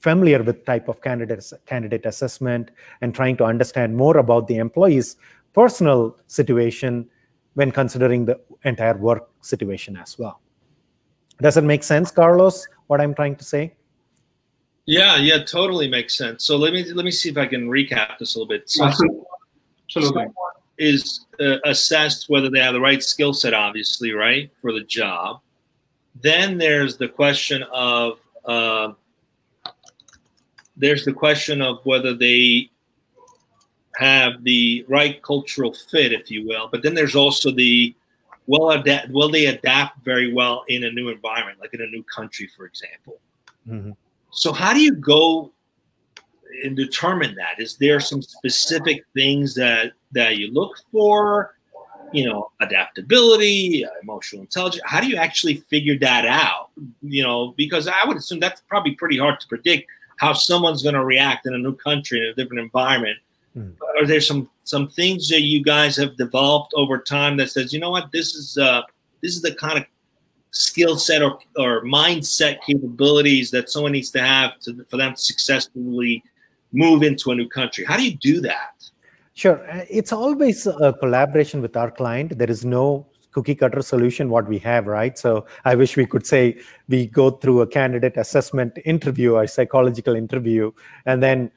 familiar 0.00 0.42
with 0.42 0.64
type 0.64 0.88
of 0.88 1.02
candidate 1.02 1.44
candidate 1.66 2.06
assessment 2.06 2.70
and 3.00 3.14
trying 3.14 3.36
to 3.36 3.44
understand 3.44 3.96
more 3.96 4.16
about 4.16 4.46
the 4.46 4.56
employee's 4.56 5.16
personal 5.52 6.16
situation 6.26 7.08
when 7.56 7.72
considering 7.72 8.26
the 8.26 8.38
entire 8.64 8.98
work 8.98 9.30
situation 9.40 9.96
as 9.96 10.18
well. 10.18 10.40
Does 11.40 11.56
it 11.56 11.64
make 11.64 11.82
sense, 11.82 12.10
Carlos? 12.10 12.68
What 12.86 13.00
I'm 13.00 13.14
trying 13.14 13.36
to 13.36 13.44
say? 13.44 13.74
Yeah, 14.84 15.16
yeah, 15.16 15.42
totally 15.42 15.88
makes 15.88 16.16
sense. 16.16 16.44
So 16.44 16.56
let 16.58 16.74
me 16.74 16.84
let 16.92 17.04
me 17.04 17.10
see 17.10 17.30
if 17.30 17.38
I 17.38 17.46
can 17.46 17.68
recap 17.68 18.18
this 18.18 18.34
a 18.34 18.38
little 18.38 18.48
bit. 18.48 18.68
So 18.68 18.84
Absolutely. 18.84 20.26
is 20.78 21.24
uh, 21.40 21.56
assessed 21.64 22.28
whether 22.28 22.50
they 22.50 22.60
have 22.60 22.74
the 22.74 22.80
right 22.80 23.02
skill 23.02 23.32
set, 23.32 23.54
obviously, 23.54 24.12
right, 24.12 24.52
for 24.60 24.72
the 24.72 24.84
job. 24.84 25.40
then 26.22 26.58
there's 26.58 26.96
the 26.96 27.08
question 27.08 27.62
of 27.72 28.18
uh, 28.44 28.92
there's 30.76 31.04
the 31.04 31.12
question 31.12 31.62
of 31.62 31.80
whether 31.84 32.14
they 32.14 32.70
have 33.96 34.44
the 34.44 34.84
right 34.88 35.22
cultural 35.22 35.72
fit, 35.72 36.12
if 36.12 36.30
you 36.30 36.46
will. 36.46 36.68
But 36.70 36.82
then 36.82 36.94
there's 36.94 37.16
also 37.16 37.50
the 37.50 37.94
well 38.46 38.70
adapt 38.70 39.10
will 39.10 39.30
they 39.30 39.46
adapt 39.46 40.04
very 40.04 40.32
well 40.32 40.64
in 40.68 40.84
a 40.84 40.90
new 40.90 41.08
environment, 41.08 41.58
like 41.60 41.74
in 41.74 41.80
a 41.80 41.86
new 41.86 42.04
country, 42.04 42.48
for 42.56 42.66
example. 42.66 43.18
Mm-hmm. 43.68 43.92
So 44.30 44.52
how 44.52 44.72
do 44.72 44.80
you 44.80 44.94
go 44.94 45.52
and 46.62 46.76
determine 46.76 47.34
that? 47.36 47.58
Is 47.58 47.76
there 47.76 48.00
some 48.00 48.22
specific 48.22 49.04
things 49.14 49.54
that 49.54 49.92
that 50.12 50.36
you 50.36 50.52
look 50.52 50.76
for? 50.92 51.54
You 52.12 52.26
know, 52.28 52.52
adaptability, 52.60 53.84
emotional 54.00 54.42
intelligence. 54.42 54.82
How 54.86 55.00
do 55.00 55.08
you 55.08 55.16
actually 55.16 55.56
figure 55.68 55.98
that 55.98 56.24
out? 56.24 56.70
You 57.02 57.24
know, 57.24 57.54
because 57.56 57.88
I 57.88 58.06
would 58.06 58.16
assume 58.16 58.38
that's 58.38 58.60
probably 58.60 58.94
pretty 58.94 59.18
hard 59.18 59.40
to 59.40 59.48
predict 59.48 59.88
how 60.18 60.32
someone's 60.32 60.82
going 60.82 60.94
to 60.94 61.04
react 61.04 61.46
in 61.46 61.54
a 61.54 61.58
new 61.58 61.74
country 61.74 62.18
in 62.18 62.26
a 62.26 62.34
different 62.34 62.60
environment. 62.60 63.18
Mm. 63.56 63.74
Are 63.98 64.06
there 64.06 64.20
some 64.20 64.50
some 64.64 64.88
things 64.88 65.28
that 65.28 65.40
you 65.40 65.62
guys 65.62 65.96
have 65.96 66.16
developed 66.16 66.72
over 66.74 66.98
time 66.98 67.36
that 67.38 67.50
says, 67.50 67.72
you 67.72 67.80
know 67.80 67.90
what, 67.90 68.12
this 68.12 68.34
is 68.34 68.58
uh, 68.58 68.82
this 69.22 69.34
is 69.34 69.42
the 69.42 69.54
kind 69.54 69.78
of 69.78 69.84
skill 70.50 70.96
set 70.98 71.22
or, 71.22 71.38
or 71.56 71.82
mindset 71.84 72.60
capabilities 72.62 73.50
that 73.50 73.70
someone 73.70 73.92
needs 73.92 74.10
to 74.10 74.20
have 74.20 74.58
to, 74.60 74.84
for 74.88 74.96
them 74.96 75.14
to 75.14 75.20
successfully 75.20 76.22
move 76.72 77.02
into 77.02 77.30
a 77.30 77.34
new 77.34 77.48
country? 77.48 77.84
How 77.84 77.96
do 77.96 78.04
you 78.04 78.16
do 78.16 78.40
that? 78.42 78.72
Sure. 79.34 79.58
Uh, 79.70 79.84
it's 79.90 80.12
always 80.12 80.66
a 80.66 80.94
collaboration 80.94 81.60
with 81.60 81.76
our 81.76 81.90
client. 81.90 82.38
There 82.38 82.50
is 82.50 82.64
no 82.64 83.06
cookie 83.32 83.54
cutter 83.54 83.82
solution 83.82 84.30
what 84.30 84.48
we 84.48 84.58
have 84.58 84.86
right 84.86 85.18
so 85.18 85.44
i 85.66 85.74
wish 85.74 85.94
we 85.94 86.06
could 86.06 86.26
say 86.26 86.58
we 86.88 87.06
go 87.06 87.30
through 87.30 87.60
a 87.60 87.66
candidate 87.66 88.16
assessment 88.16 88.78
interview 88.86 89.36
a 89.36 89.46
psychological 89.46 90.16
interview 90.16 90.72
and 91.04 91.22
then 91.22 91.50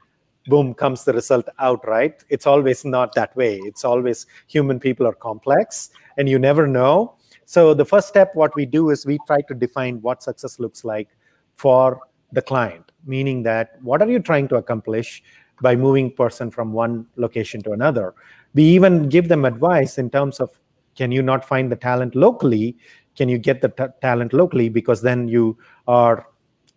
boom 0.46 0.74
comes 0.74 1.04
the 1.04 1.12
result 1.12 1.48
out 1.58 1.86
right? 1.86 2.24
It's 2.28 2.46
always 2.46 2.84
not 2.84 3.14
that 3.14 3.34
way. 3.36 3.56
It's 3.64 3.84
always 3.84 4.26
human 4.46 4.80
people 4.80 5.06
are 5.06 5.14
complex 5.14 5.90
and 6.16 6.28
you 6.28 6.38
never 6.38 6.66
know. 6.66 7.16
So 7.44 7.74
the 7.74 7.84
first 7.84 8.08
step 8.08 8.34
what 8.34 8.54
we 8.54 8.66
do 8.66 8.90
is 8.90 9.04
we 9.04 9.18
try 9.26 9.40
to 9.48 9.54
define 9.54 10.00
what 10.02 10.22
success 10.22 10.58
looks 10.58 10.84
like 10.84 11.08
for 11.56 12.00
the 12.32 12.42
client 12.42 12.90
meaning 13.06 13.42
that 13.42 13.78
what 13.82 14.02
are 14.02 14.08
you 14.08 14.20
trying 14.20 14.48
to 14.48 14.56
accomplish 14.56 15.22
by 15.60 15.76
moving 15.76 16.10
person 16.10 16.50
from 16.50 16.72
one 16.72 17.06
location 17.16 17.62
to 17.62 17.72
another? 17.72 18.14
We 18.54 18.64
even 18.64 19.08
give 19.08 19.28
them 19.28 19.44
advice 19.44 19.98
in 19.98 20.10
terms 20.10 20.40
of 20.40 20.50
can 20.96 21.12
you 21.12 21.22
not 21.22 21.46
find 21.46 21.70
the 21.70 21.76
talent 21.76 22.14
locally? 22.14 22.76
Can 23.16 23.28
you 23.28 23.38
get 23.38 23.60
the 23.60 23.92
talent 24.00 24.32
locally? 24.32 24.68
Because 24.68 25.02
then 25.02 25.28
you 25.28 25.56
are 25.86 26.26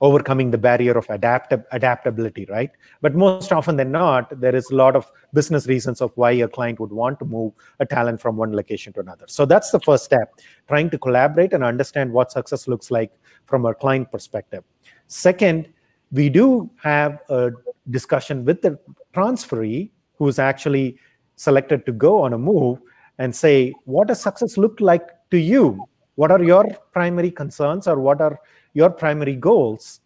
overcoming 0.03 0.51
the 0.51 0.57
barrier 0.57 0.98
of 0.98 1.10
adapt- 1.10 1.53
adaptability 1.72 2.45
right? 2.50 2.72
But 3.01 3.15
most 3.15 3.53
often 3.53 3.77
than 3.77 3.91
not 3.91 4.39
there 4.41 4.53
is 4.53 4.69
a 4.69 4.75
lot 4.75 4.98
of 4.98 5.10
business 5.33 5.65
reasons 5.65 6.01
of 6.01 6.12
why 6.15 6.31
a 6.31 6.48
client 6.48 6.79
would 6.81 6.91
want 6.91 7.19
to 7.19 7.25
move 7.25 7.53
a 7.79 7.86
talent 7.86 8.19
from 8.19 8.36
one 8.36 8.53
location 8.53 8.91
to 8.93 9.00
another. 9.00 9.25
So 9.27 9.45
that's 9.45 9.72
the 9.72 9.79
first 9.79 10.03
step 10.03 10.33
trying 10.67 10.89
to 10.89 10.98
collaborate 10.98 11.53
and 11.53 11.63
understand 11.63 12.12
what 12.12 12.31
success 12.31 12.67
looks 12.67 12.91
like 12.91 13.12
from 13.45 13.65
a 13.65 13.74
client 13.74 14.12
perspective. 14.12 14.63
Second 15.07 15.69
we 16.12 16.29
do 16.29 16.69
have 16.81 17.19
a 17.29 17.51
discussion 17.89 18.45
with 18.45 18.62
the 18.62 18.77
transferee 19.15 19.89
who's 20.17 20.38
actually 20.38 20.98
selected 21.36 21.86
to 21.86 21.91
go 21.91 22.22
on 22.22 22.33
a 22.33 22.38
move 22.38 22.79
and 23.17 23.36
say, 23.36 23.74
what 23.86 24.10
does 24.10 24.22
success 24.22 24.57
look 24.57 24.79
like 24.79 25.07
to 25.31 25.38
you? 25.38 25.83
What 26.15 26.29
are 26.29 26.43
your 26.43 26.65
primary 26.91 27.31
concerns 27.31 27.88
or 27.88 28.00
what 28.00 28.22
are 28.22 28.39
your 28.74 28.89
primary 28.89 29.36
goals? 29.36 30.01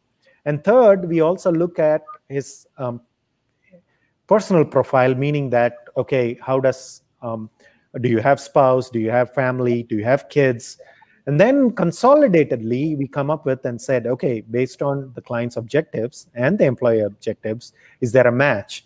And 0.45 0.63
third, 0.63 1.07
we 1.09 1.21
also 1.21 1.51
look 1.51 1.79
at 1.79 2.03
his 2.29 2.67
um, 2.77 3.01
personal 4.27 4.65
profile, 4.65 5.15
meaning 5.15 5.49
that, 5.49 5.73
okay, 5.97 6.37
how 6.41 6.59
does, 6.59 7.01
um, 7.21 7.49
do 7.99 8.09
you 8.09 8.19
have 8.19 8.39
spouse? 8.39 8.89
Do 8.89 8.99
you 8.99 9.09
have 9.09 9.33
family? 9.33 9.83
Do 9.83 9.95
you 9.95 10.03
have 10.03 10.29
kids? 10.29 10.77
And 11.25 11.39
then 11.39 11.71
consolidatedly, 11.71 12.97
we 12.97 13.07
come 13.07 13.29
up 13.29 13.45
with 13.45 13.65
and 13.65 13.81
said, 13.81 14.07
okay, 14.07 14.41
based 14.41 14.81
on 14.81 15.11
the 15.13 15.21
client's 15.21 15.57
objectives 15.57 16.27
and 16.35 16.57
the 16.57 16.63
employer 16.63 17.05
objectives, 17.05 17.73
is 17.99 18.13
there 18.13 18.27
a 18.27 18.31
match? 18.31 18.85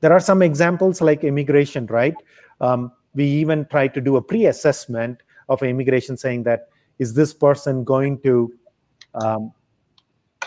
There 0.00 0.12
are 0.12 0.20
some 0.20 0.40
examples 0.40 1.02
like 1.02 1.24
immigration, 1.24 1.86
right? 1.86 2.14
Um, 2.60 2.92
we 3.14 3.26
even 3.26 3.66
try 3.66 3.88
to 3.88 4.00
do 4.00 4.16
a 4.16 4.22
pre-assessment 4.22 5.22
of 5.50 5.62
immigration 5.62 6.16
saying 6.16 6.44
that 6.44 6.68
is 6.98 7.12
this 7.12 7.34
person 7.34 7.84
going 7.84 8.20
to 8.20 8.52
um, 9.14 9.52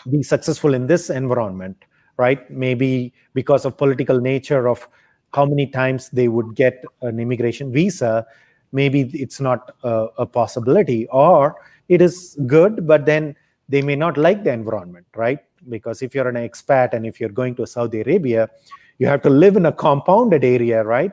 be 0.10 0.24
successful 0.24 0.74
in 0.74 0.88
this 0.88 1.10
environment 1.10 1.86
right? 2.18 2.50
Maybe 2.50 3.14
because 3.34 3.64
of 3.66 3.78
political 3.78 4.20
nature 4.20 4.68
of 4.68 4.88
how 5.34 5.46
many 5.46 5.68
times 5.68 6.10
they 6.10 6.28
would 6.28 6.56
get 6.56 6.84
an 7.02 7.20
immigration 7.20 7.72
visa 7.72 8.26
maybe 8.72 9.02
it's 9.14 9.40
not 9.40 9.76
a, 9.84 10.08
a 10.18 10.26
possibility 10.26 11.08
or 11.08 11.56
it 11.88 12.02
is 12.02 12.38
good 12.48 12.86
but 12.88 13.06
then 13.06 13.36
they 13.70 13.82
may 13.82 13.96
not 13.96 14.18
like 14.18 14.44
the 14.44 14.52
environment 14.52 15.06
right? 15.16 15.40
Because 15.70 16.02
if 16.02 16.16
you're 16.16 16.28
an 16.28 16.36
expat 16.36 16.94
and 16.94 17.06
if 17.06 17.20
you're 17.20 17.30
going 17.30 17.56
to 17.56 17.68
saudi 17.68 18.02
arabia 18.02 18.50
you 18.98 19.08
have 19.08 19.22
to 19.22 19.30
live 19.30 19.56
in 19.56 19.66
a 19.66 19.72
compounded 19.72 20.44
area 20.44 20.84
right? 20.84 21.12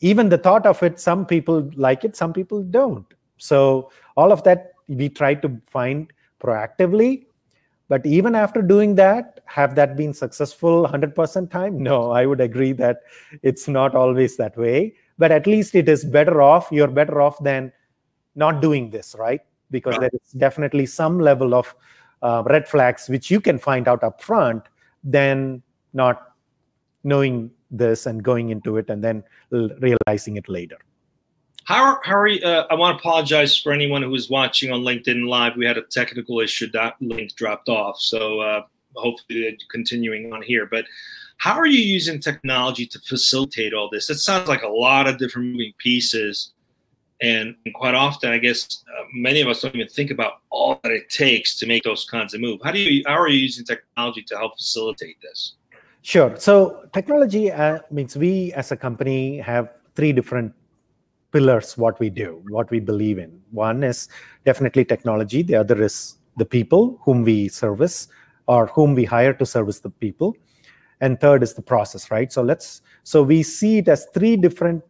Even 0.00 0.28
the 0.28 0.38
thought 0.38 0.66
of 0.66 0.82
it 0.82 0.98
some 0.98 1.26
people 1.26 1.70
like 1.74 2.04
it 2.04 2.16
some 2.16 2.32
people 2.32 2.62
don't. 2.62 3.06
So 3.36 3.90
all 4.16 4.32
of 4.32 4.42
that 4.44 4.72
we 4.88 5.08
try 5.08 5.34
to 5.34 5.60
find 5.66 6.12
proactively. 6.40 7.26
But 7.88 8.04
even 8.04 8.34
after 8.34 8.60
doing 8.60 8.94
that 8.96 9.40
have 9.46 9.74
that 9.76 9.96
been 9.96 10.12
successful 10.12 10.86
100% 10.86 11.50
time? 11.50 11.82
No 11.82 12.10
i 12.10 12.26
would 12.26 12.40
agree 12.40 12.72
that 12.72 13.00
it's 13.42 13.66
not 13.66 13.94
always 13.94 14.36
that 14.36 14.56
way. 14.56 14.94
But 15.16 15.32
at 15.32 15.46
least 15.46 15.74
it 15.74 15.88
is 15.88 16.04
better 16.04 16.42
off 16.42 16.68
you're 16.70 16.88
better 16.88 17.20
off 17.20 17.42
than 17.42 17.72
not 18.34 18.60
doing 18.60 18.90
this 18.90 19.16
right? 19.18 19.40
Because 19.70 19.96
there 19.98 20.10
is 20.12 20.32
definitely 20.32 20.86
some 20.86 21.18
level 21.18 21.54
of 21.54 21.74
uh, 22.22 22.42
red 22.46 22.68
flags 22.68 23.08
which 23.08 23.30
you 23.30 23.40
can 23.40 23.58
find 23.58 23.88
out 23.88 24.02
up 24.04 24.20
front 24.20 24.64
than 25.02 25.62
not 25.92 26.32
knowing 27.04 27.50
this 27.70 28.06
and 28.06 28.22
going 28.22 28.50
into 28.50 28.76
it 28.76 28.88
and 28.90 29.02
then 29.02 29.22
realizing 29.50 30.36
it 30.36 30.48
later. 30.48 30.78
How, 31.68 32.00
how 32.02 32.16
are 32.16 32.26
you, 32.26 32.40
uh, 32.46 32.66
I 32.70 32.74
want 32.76 32.96
to 32.96 33.00
apologize 33.02 33.58
for 33.58 33.72
anyone 33.72 34.00
who 34.00 34.08
was 34.08 34.30
watching 34.30 34.72
on 34.72 34.80
LinkedIn 34.80 35.28
Live. 35.28 35.54
We 35.54 35.66
had 35.66 35.76
a 35.76 35.82
technical 35.82 36.40
issue. 36.40 36.70
That 36.70 36.94
link 36.98 37.34
dropped 37.34 37.68
off. 37.68 38.00
So 38.00 38.40
uh, 38.40 38.62
hopefully 38.96 39.58
continuing 39.70 40.32
on 40.32 40.40
here. 40.40 40.64
But 40.64 40.86
how 41.36 41.54
are 41.58 41.66
you 41.66 41.82
using 41.82 42.20
technology 42.20 42.86
to 42.86 42.98
facilitate 43.00 43.74
all 43.74 43.90
this? 43.92 44.08
It 44.08 44.14
sounds 44.14 44.48
like 44.48 44.62
a 44.62 44.68
lot 44.68 45.06
of 45.06 45.18
different 45.18 45.48
moving 45.48 45.74
pieces. 45.76 46.52
And, 47.20 47.54
quite 47.74 47.94
often, 47.94 48.30
I 48.30 48.38
guess 48.38 48.82
uh, 48.98 49.02
many 49.12 49.42
of 49.42 49.48
us 49.48 49.60
don't 49.60 49.74
even 49.74 49.88
think 49.88 50.10
about 50.10 50.40
all 50.48 50.80
that 50.84 50.92
it 50.92 51.10
takes 51.10 51.58
to 51.58 51.66
make 51.66 51.82
those 51.82 52.06
kinds 52.06 52.32
of 52.32 52.40
moves. 52.40 52.62
How 52.64 52.72
do 52.72 52.78
you, 52.78 53.04
how 53.06 53.18
are 53.18 53.28
you 53.28 53.40
using 53.40 53.66
technology 53.66 54.22
to 54.22 54.38
help 54.38 54.56
facilitate 54.56 55.20
this? 55.20 55.56
Sure. 56.00 56.34
So 56.38 56.88
technology 56.94 57.52
uh, 57.52 57.80
means 57.90 58.16
we 58.16 58.54
as 58.54 58.72
a 58.72 58.76
company 58.76 59.36
have 59.36 59.68
three 59.94 60.14
different 60.14 60.54
pillars 61.32 61.76
what 61.76 61.98
we 62.00 62.10
do, 62.10 62.42
what 62.48 62.70
we 62.70 62.80
believe 62.80 63.18
in. 63.18 63.40
One 63.50 63.82
is 63.82 64.08
definitely 64.44 64.84
technology. 64.84 65.42
The 65.42 65.56
other 65.56 65.82
is 65.82 66.16
the 66.36 66.44
people 66.44 66.98
whom 67.02 67.22
we 67.22 67.48
service 67.48 68.08
or 68.46 68.66
whom 68.68 68.94
we 68.94 69.04
hire 69.04 69.34
to 69.34 69.46
service 69.46 69.80
the 69.80 69.90
people. 69.90 70.36
And 71.00 71.20
third 71.20 71.42
is 71.42 71.54
the 71.54 71.62
process, 71.62 72.10
right? 72.10 72.32
So 72.32 72.42
let's 72.42 72.82
so 73.04 73.22
we 73.22 73.42
see 73.42 73.78
it 73.78 73.88
as 73.88 74.06
three 74.14 74.36
different 74.36 74.82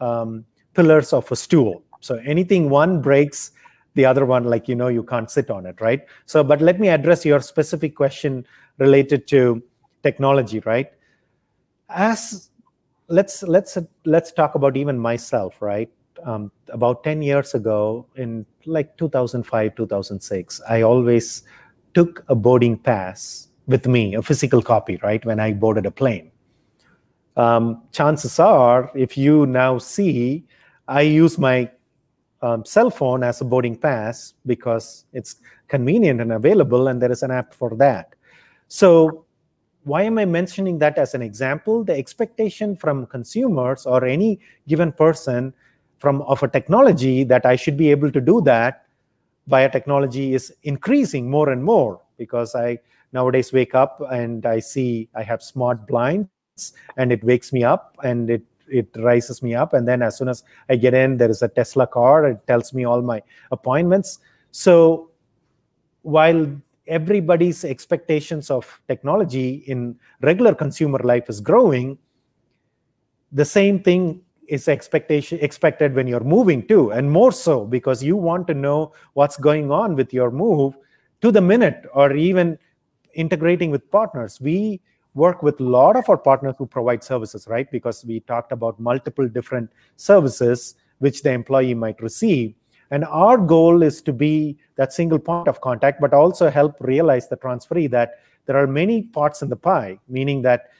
um, 0.00 0.44
pillars 0.74 1.12
of 1.12 1.30
a 1.32 1.36
stool. 1.36 1.82
So 2.00 2.16
anything 2.24 2.68
one 2.70 3.00
breaks, 3.00 3.52
the 3.94 4.04
other 4.04 4.26
one, 4.26 4.44
like 4.44 4.68
you 4.68 4.74
know, 4.74 4.88
you 4.88 5.02
can't 5.02 5.30
sit 5.30 5.50
on 5.50 5.66
it, 5.66 5.80
right? 5.80 6.04
So, 6.26 6.44
but 6.44 6.60
let 6.60 6.78
me 6.78 6.88
address 6.88 7.24
your 7.24 7.40
specific 7.40 7.96
question 7.96 8.46
related 8.78 9.26
to 9.28 9.62
technology 10.02 10.60
right 10.60 10.92
as 11.88 12.50
let's 13.08 13.42
let's 13.42 13.78
let's 14.04 14.32
talk 14.32 14.54
about 14.54 14.76
even 14.76 14.98
myself 14.98 15.60
right? 15.60 15.90
Um, 16.24 16.50
about 16.70 17.04
10 17.04 17.22
years 17.22 17.54
ago 17.54 18.04
in 18.16 18.44
like 18.66 18.96
2005 18.96 19.76
2006 19.76 20.60
i 20.68 20.82
always 20.82 21.44
took 21.94 22.24
a 22.26 22.34
boarding 22.34 22.76
pass 22.76 23.50
with 23.68 23.86
me 23.86 24.16
a 24.16 24.20
physical 24.20 24.60
copy 24.60 24.98
right 25.04 25.24
when 25.24 25.38
i 25.38 25.52
boarded 25.52 25.86
a 25.86 25.92
plane. 25.92 26.32
Um, 27.36 27.82
chances 27.92 28.40
are 28.40 28.90
if 28.96 29.16
you 29.16 29.46
now 29.46 29.78
see 29.78 30.44
i 30.88 31.02
use 31.02 31.38
my 31.38 31.70
um, 32.42 32.64
cell 32.64 32.90
phone 32.90 33.22
as 33.22 33.40
a 33.40 33.44
boarding 33.44 33.76
pass 33.76 34.34
because 34.46 35.04
it's 35.12 35.36
convenient 35.68 36.20
and 36.20 36.32
available 36.32 36.88
and 36.88 37.00
there 37.00 37.12
is 37.12 37.22
an 37.22 37.30
app 37.30 37.52
for 37.52 37.74
that. 37.76 38.14
So 38.68 39.24
why 39.84 40.02
am 40.02 40.18
I 40.18 40.24
mentioning 40.24 40.78
that 40.80 40.98
as 40.98 41.14
an 41.14 41.22
example? 41.22 41.84
The 41.84 41.96
expectation 41.96 42.76
from 42.76 43.06
consumers 43.06 43.86
or 43.86 44.04
any 44.04 44.40
given 44.66 44.92
person 44.92 45.54
from 45.98 46.22
of 46.22 46.42
a 46.42 46.48
technology 46.48 47.24
that 47.24 47.46
I 47.46 47.56
should 47.56 47.76
be 47.76 47.90
able 47.90 48.10
to 48.12 48.20
do 48.20 48.40
that 48.42 48.86
via 49.46 49.70
technology 49.70 50.34
is 50.34 50.52
increasing 50.62 51.30
more 51.30 51.50
and 51.50 51.64
more 51.64 52.00
because 52.18 52.54
I 52.54 52.78
nowadays 53.12 53.52
wake 53.52 53.74
up 53.74 54.00
and 54.12 54.44
I 54.44 54.60
see 54.60 55.08
I 55.14 55.22
have 55.22 55.42
smart 55.42 55.86
blinds 55.86 56.28
and 56.96 57.10
it 57.10 57.24
wakes 57.24 57.52
me 57.52 57.64
up 57.64 57.96
and 58.04 58.30
it 58.30 58.42
it 58.70 58.88
rises 58.98 59.42
me 59.42 59.54
up. 59.54 59.72
And 59.72 59.88
then 59.88 60.02
as 60.02 60.18
soon 60.18 60.28
as 60.28 60.44
I 60.68 60.76
get 60.76 60.92
in 60.92 61.16
there 61.16 61.30
is 61.30 61.42
a 61.42 61.48
Tesla 61.48 61.86
car. 61.86 62.26
It 62.26 62.46
tells 62.46 62.74
me 62.74 62.84
all 62.84 63.00
my 63.00 63.22
appointments. 63.50 64.18
So 64.52 65.10
while 66.02 66.46
everybody's 66.88 67.64
expectations 67.64 68.50
of 68.50 68.80
technology 68.88 69.62
in 69.66 69.96
regular 70.22 70.54
consumer 70.54 70.98
life 70.98 71.28
is 71.28 71.40
growing 71.40 71.98
the 73.32 73.44
same 73.44 73.82
thing 73.82 74.20
is 74.48 74.68
expectation 74.68 75.38
expected 75.40 75.94
when 75.94 76.06
you're 76.06 76.24
moving 76.24 76.66
too 76.66 76.90
and 76.90 77.10
more 77.10 77.30
so 77.30 77.66
because 77.66 78.02
you 78.02 78.16
want 78.16 78.46
to 78.46 78.54
know 78.54 78.92
what's 79.12 79.36
going 79.36 79.70
on 79.70 79.94
with 79.94 80.12
your 80.12 80.30
move 80.30 80.74
to 81.20 81.30
the 81.30 81.40
minute 81.40 81.84
or 81.92 82.14
even 82.14 82.58
integrating 83.14 83.70
with 83.70 83.90
partners. 83.90 84.40
We 84.40 84.80
work 85.14 85.42
with 85.42 85.60
a 85.60 85.64
lot 85.64 85.96
of 85.96 86.08
our 86.08 86.16
partners 86.16 86.54
who 86.56 86.66
provide 86.66 87.04
services 87.04 87.46
right? 87.46 87.70
Because 87.70 88.04
we 88.04 88.20
talked 88.20 88.52
about 88.52 88.80
multiple 88.80 89.28
different 89.28 89.70
services 89.96 90.76
which 90.98 91.22
the 91.22 91.30
employee 91.30 91.74
might 91.74 92.00
receive 92.00 92.54
and 92.90 93.04
our 93.04 93.36
goal 93.36 93.82
is 93.82 94.00
to 94.02 94.12
be 94.12 94.56
that 94.76 94.92
single 94.92 95.18
point 95.18 95.48
of 95.48 95.60
contact 95.60 96.00
but 96.00 96.14
also 96.14 96.50
help 96.50 96.76
realize 96.80 97.28
the 97.28 97.36
transferee 97.36 97.90
that 97.90 98.20
there 98.46 98.56
are 98.56 98.66
many 98.66 99.02
parts 99.02 99.42
in 99.42 99.48
the 99.48 99.56
pie 99.56 99.98
meaning 100.08 100.42
that 100.42 100.70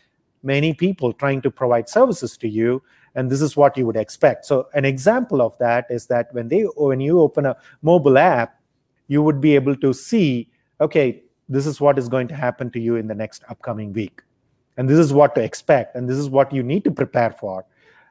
many 0.43 0.73
people 0.73 1.13
trying 1.13 1.43
to 1.43 1.51
provide 1.51 1.89
services 1.89 2.37
to 2.37 2.49
you 2.49 2.83
and 3.15 3.31
this 3.31 3.41
is 3.41 3.57
what 3.57 3.77
you 3.77 3.85
would 3.85 3.97
expect. 3.97 4.45
So 4.45 4.69
an 4.75 4.85
example 4.85 5.43
of 5.43 5.59
that 5.59 5.87
is 5.91 6.07
that 6.07 6.33
when 6.33 6.49
they 6.49 6.63
when 6.77 7.01
you 7.01 7.21
open 7.21 7.47
a 7.47 7.57
mobile 7.83 8.19
app 8.19 8.61
you 9.09 9.23
would 9.23 9.41
be 9.41 9.55
able 9.55 9.77
to 9.77 9.93
see 9.93 10.49
okay 10.81 11.23
this 11.49 11.67
is 11.67 11.81
what 11.81 11.99
is 11.99 12.09
going 12.09 12.29
to 12.29 12.35
happen 12.35 12.71
to 12.71 12.81
you 12.81 12.97
in 12.97 13.07
the 13.07 13.15
next 13.15 13.43
upcoming 13.49 13.93
week. 13.93 14.23
And 14.77 14.89
this 14.89 14.99
is 14.99 15.13
what 15.13 15.35
to 15.35 15.43
expect 15.43 15.97
and 15.97 16.09
this 16.09 16.19
is 16.19 16.29
what 16.29 16.53
you 16.53 16.63
need 16.63 16.85
to 16.85 16.91
prepare 16.91 17.31
for. 17.31 17.65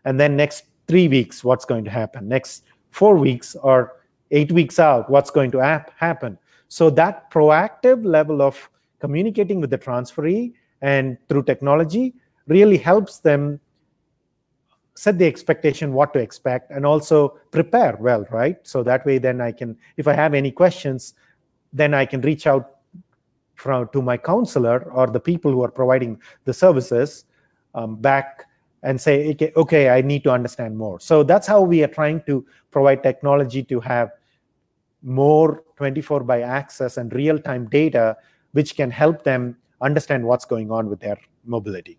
And 0.05 0.19
then 0.19 0.35
next 0.35 0.65
3 0.87 1.07
weeks 1.07 1.43
what's 1.43 1.65
going 1.65 1.85
to 1.85 1.91
happen? 1.91 2.27
Next 2.27 2.63
4 2.91 3.17
weeks 3.17 3.55
or 3.55 3.97
8 4.31 4.51
weeks 4.51 4.79
out 4.79 5.09
what's 5.09 5.31
going 5.31 5.51
to 5.51 5.59
happen. 5.95 6.37
So 6.67 6.89
that 6.91 7.31
proactive 7.31 8.03
level 8.03 8.41
of 8.41 8.69
communicating 8.99 9.61
with 9.61 9.69
the 9.69 9.77
transferee 9.77 10.53
and 10.81 11.17
through 11.29 11.43
technology 11.43 12.13
really 12.47 12.77
helps 12.77 13.19
them 13.19 13.59
set 14.95 15.19
the 15.19 15.27
expectation 15.27 15.93
what 15.93 16.11
to 16.13 16.19
expect 16.19 16.71
and 16.71 16.85
also 16.85 17.37
prepare 17.51 17.95
well 17.99 18.25
right? 18.31 18.57
So 18.63 18.81
that 18.83 19.05
way 19.05 19.19
then 19.19 19.41
i 19.41 19.51
can 19.51 19.77
if 19.97 20.07
i 20.07 20.13
have 20.13 20.33
any 20.33 20.51
questions 20.51 21.13
then 21.71 21.93
i 21.93 22.05
can 22.05 22.21
reach 22.21 22.47
out 22.47 22.77
from 23.55 23.87
to 23.93 24.01
my 24.01 24.17
counselor 24.17 24.91
or 24.91 25.07
the 25.07 25.19
people 25.19 25.51
who 25.51 25.63
are 25.63 25.71
providing 25.71 26.19
the 26.45 26.53
services 26.53 27.25
um, 27.75 27.95
back 27.95 28.46
and 28.87 28.99
say 28.99 29.31
okay, 29.31 29.51
okay 29.55 29.89
i 29.89 29.99
need 30.01 30.23
to 30.23 30.31
understand 30.31 30.77
more 30.77 30.99
so 30.99 31.23
that's 31.23 31.47
how 31.47 31.61
we 31.61 31.83
are 31.83 31.93
trying 31.99 32.21
to 32.29 32.45
provide 32.71 33.03
technology 33.03 33.61
to 33.63 33.79
have 33.79 34.11
more 35.03 35.63
24 35.75 36.23
by 36.23 36.41
access 36.41 36.97
and 36.97 37.13
real-time 37.13 37.67
data 37.69 38.15
which 38.53 38.75
can 38.75 38.89
help 38.89 39.23
them 39.23 39.55
understand 39.81 40.25
what's 40.25 40.45
going 40.45 40.71
on 40.71 40.89
with 40.89 40.99
their 40.99 41.17
mobility. 41.45 41.97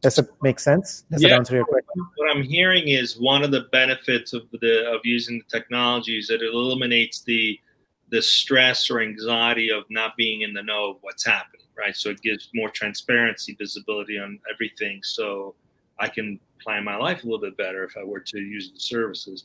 Does 0.00 0.18
it 0.18 0.30
make 0.40 0.58
sense? 0.58 1.04
Does 1.10 1.22
yeah. 1.22 1.28
it 1.28 1.32
answer 1.32 1.56
your 1.56 1.66
question? 1.66 2.06
What 2.16 2.34
I'm 2.34 2.42
hearing 2.42 2.88
is 2.88 3.20
one 3.20 3.44
of 3.44 3.50
the 3.50 3.66
benefits 3.70 4.32
of 4.32 4.42
the 4.50 4.90
of 4.90 5.00
using 5.04 5.38
the 5.38 5.58
technology 5.58 6.18
is 6.18 6.28
that 6.28 6.40
it 6.40 6.54
eliminates 6.54 7.20
the 7.20 7.60
the 8.08 8.22
stress 8.22 8.90
or 8.90 9.00
anxiety 9.00 9.70
of 9.70 9.84
not 9.90 10.16
being 10.16 10.40
in 10.40 10.54
the 10.54 10.62
know 10.62 10.90
of 10.92 10.96
what's 11.02 11.24
happening, 11.24 11.66
right? 11.76 11.94
So 11.94 12.08
it 12.08 12.22
gives 12.22 12.48
more 12.54 12.70
transparency, 12.70 13.54
visibility 13.58 14.18
on 14.18 14.40
everything. 14.52 15.00
So 15.02 15.54
I 16.00 16.08
can 16.08 16.40
plan 16.62 16.84
my 16.84 16.96
life 16.96 17.22
a 17.22 17.26
little 17.26 17.40
bit 17.40 17.56
better 17.56 17.84
if 17.84 17.96
I 17.96 18.04
were 18.04 18.20
to 18.20 18.38
use 18.38 18.72
the 18.72 18.80
services. 18.80 19.44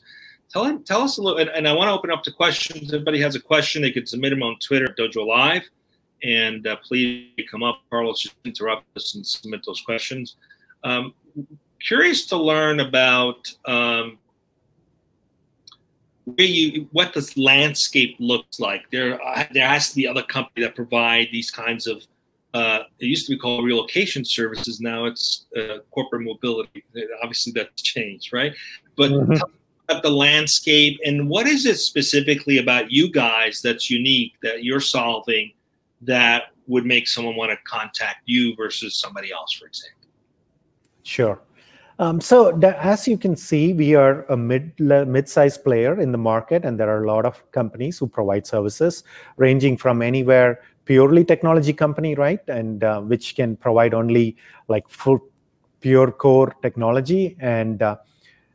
Tell, 0.50 0.78
tell 0.80 1.02
us 1.02 1.18
a 1.18 1.22
little, 1.22 1.38
and, 1.38 1.50
and 1.50 1.66
I 1.68 1.72
want 1.72 1.88
to 1.88 1.92
open 1.92 2.10
up 2.10 2.22
to 2.24 2.32
questions. 2.32 2.88
If 2.88 2.94
anybody 2.94 3.20
has 3.20 3.34
a 3.34 3.40
question, 3.40 3.82
they 3.82 3.90
could 3.90 4.08
submit 4.08 4.30
them 4.30 4.42
on 4.42 4.56
Twitter 4.60 4.94
Dojo 4.98 5.26
Live 5.26 5.68
and 6.22 6.66
uh, 6.66 6.76
please 6.76 7.30
come 7.50 7.62
up. 7.62 7.80
Carlos, 7.90 8.20
just 8.20 8.36
interrupt 8.44 8.84
us 8.96 9.14
and 9.14 9.26
submit 9.26 9.62
those 9.66 9.80
questions. 9.80 10.36
Um, 10.84 11.14
curious 11.80 12.26
to 12.26 12.36
learn 12.36 12.80
about 12.80 13.48
um, 13.64 14.18
where 16.24 16.46
you, 16.46 16.88
what 16.92 17.12
this 17.12 17.36
landscape 17.36 18.16
looks 18.18 18.60
like. 18.60 18.90
There, 18.90 19.22
uh, 19.22 19.44
there 19.52 19.68
has 19.68 19.90
to 19.90 19.96
be 19.96 20.08
other 20.08 20.22
companies 20.22 20.66
that 20.66 20.74
provide 20.74 21.28
these 21.32 21.50
kinds 21.50 21.86
of. 21.86 22.02
Uh, 22.56 22.84
it 23.00 23.06
used 23.06 23.26
to 23.26 23.34
be 23.34 23.38
called 23.38 23.66
relocation 23.66 24.24
services. 24.24 24.80
Now 24.80 25.04
it's 25.04 25.44
uh, 25.58 25.80
corporate 25.90 26.22
mobility. 26.22 26.82
Obviously, 27.22 27.52
that's 27.52 27.82
changed, 27.82 28.32
right? 28.32 28.54
But 28.96 29.10
mm 29.10 29.26
-hmm. 29.26 29.40
about 29.86 30.02
the 30.02 30.14
landscape 30.26 30.96
and 31.06 31.16
what 31.28 31.46
is 31.46 31.66
it 31.66 31.78
specifically 31.92 32.56
about 32.64 32.84
you 32.96 33.04
guys 33.24 33.54
that's 33.66 33.84
unique 34.00 34.32
that 34.46 34.56
you're 34.66 34.86
solving 34.98 35.44
that 36.12 36.42
would 36.66 36.86
make 36.94 37.06
someone 37.14 37.36
want 37.40 37.50
to 37.56 37.58
contact 37.76 38.20
you 38.34 38.42
versus 38.62 38.92
somebody 39.04 39.28
else, 39.38 39.52
for 39.58 39.66
example? 39.72 40.08
Sure. 41.02 41.36
Um, 41.98 42.20
so 42.20 42.36
as 42.94 43.08
you 43.08 43.18
can 43.24 43.36
see, 43.36 43.64
we 43.82 43.96
are 44.02 44.24
a 44.28 44.36
mid 44.36 44.64
mid-sized 45.14 45.60
player 45.66 45.92
in 46.04 46.10
the 46.16 46.22
market, 46.32 46.64
and 46.66 46.72
there 46.78 46.90
are 46.94 47.02
a 47.04 47.08
lot 47.14 47.24
of 47.24 47.34
companies 47.58 47.94
who 47.98 48.06
provide 48.18 48.44
services 48.46 49.04
ranging 49.36 49.78
from 49.78 50.02
anywhere 50.02 50.52
purely 50.86 51.24
technology 51.24 51.74
company, 51.74 52.14
right, 52.14 52.40
and 52.48 52.82
uh, 52.82 53.00
which 53.02 53.36
can 53.36 53.56
provide 53.56 53.92
only 53.92 54.36
like 54.68 54.88
full 54.88 55.18
pure 55.80 56.10
core 56.10 56.54
technology, 56.62 57.36
and 57.38 57.82
uh, 57.82 57.96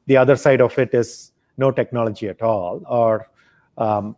the 0.07 0.17
other 0.17 0.35
side 0.35 0.61
of 0.61 0.77
it 0.79 0.93
is 0.93 1.33
no 1.57 1.69
technology 1.69 2.27
at 2.27 2.41
all, 2.41 2.81
or 2.89 3.29
um, 3.77 4.15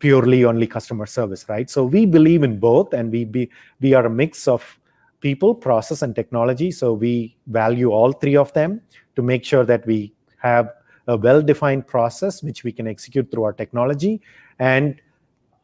purely 0.00 0.44
only 0.44 0.66
customer 0.66 1.06
service, 1.06 1.48
right? 1.48 1.70
So 1.70 1.84
we 1.84 2.06
believe 2.06 2.42
in 2.42 2.58
both, 2.58 2.92
and 2.92 3.12
we 3.12 3.24
be 3.24 3.50
we 3.80 3.94
are 3.94 4.06
a 4.06 4.10
mix 4.10 4.48
of 4.48 4.80
people, 5.20 5.54
process, 5.54 6.02
and 6.02 6.14
technology. 6.14 6.70
So 6.70 6.92
we 6.92 7.36
value 7.46 7.90
all 7.90 8.12
three 8.12 8.36
of 8.36 8.52
them 8.54 8.80
to 9.14 9.22
make 9.22 9.44
sure 9.44 9.64
that 9.64 9.86
we 9.86 10.12
have 10.38 10.70
a 11.08 11.16
well-defined 11.16 11.86
process 11.86 12.42
which 12.42 12.64
we 12.64 12.72
can 12.72 12.86
execute 12.86 13.30
through 13.30 13.44
our 13.44 13.52
technology 13.52 14.20
and 14.58 15.00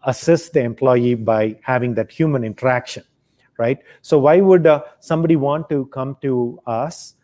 assist 0.05 0.53
the 0.53 0.61
employee 0.61 1.15
by 1.15 1.59
having 1.62 1.95
that 1.95 2.11
human 2.11 2.45
interaction, 2.45 3.05
right? 3.59 3.79
So 4.03 4.19
why 4.19 4.41
would 4.41 4.67
uh, 4.67 4.83
somebody 5.01 5.37
want 5.37 5.69
to 5.71 5.87
come 5.87 6.17
to 6.23 6.61
us? 6.67 7.15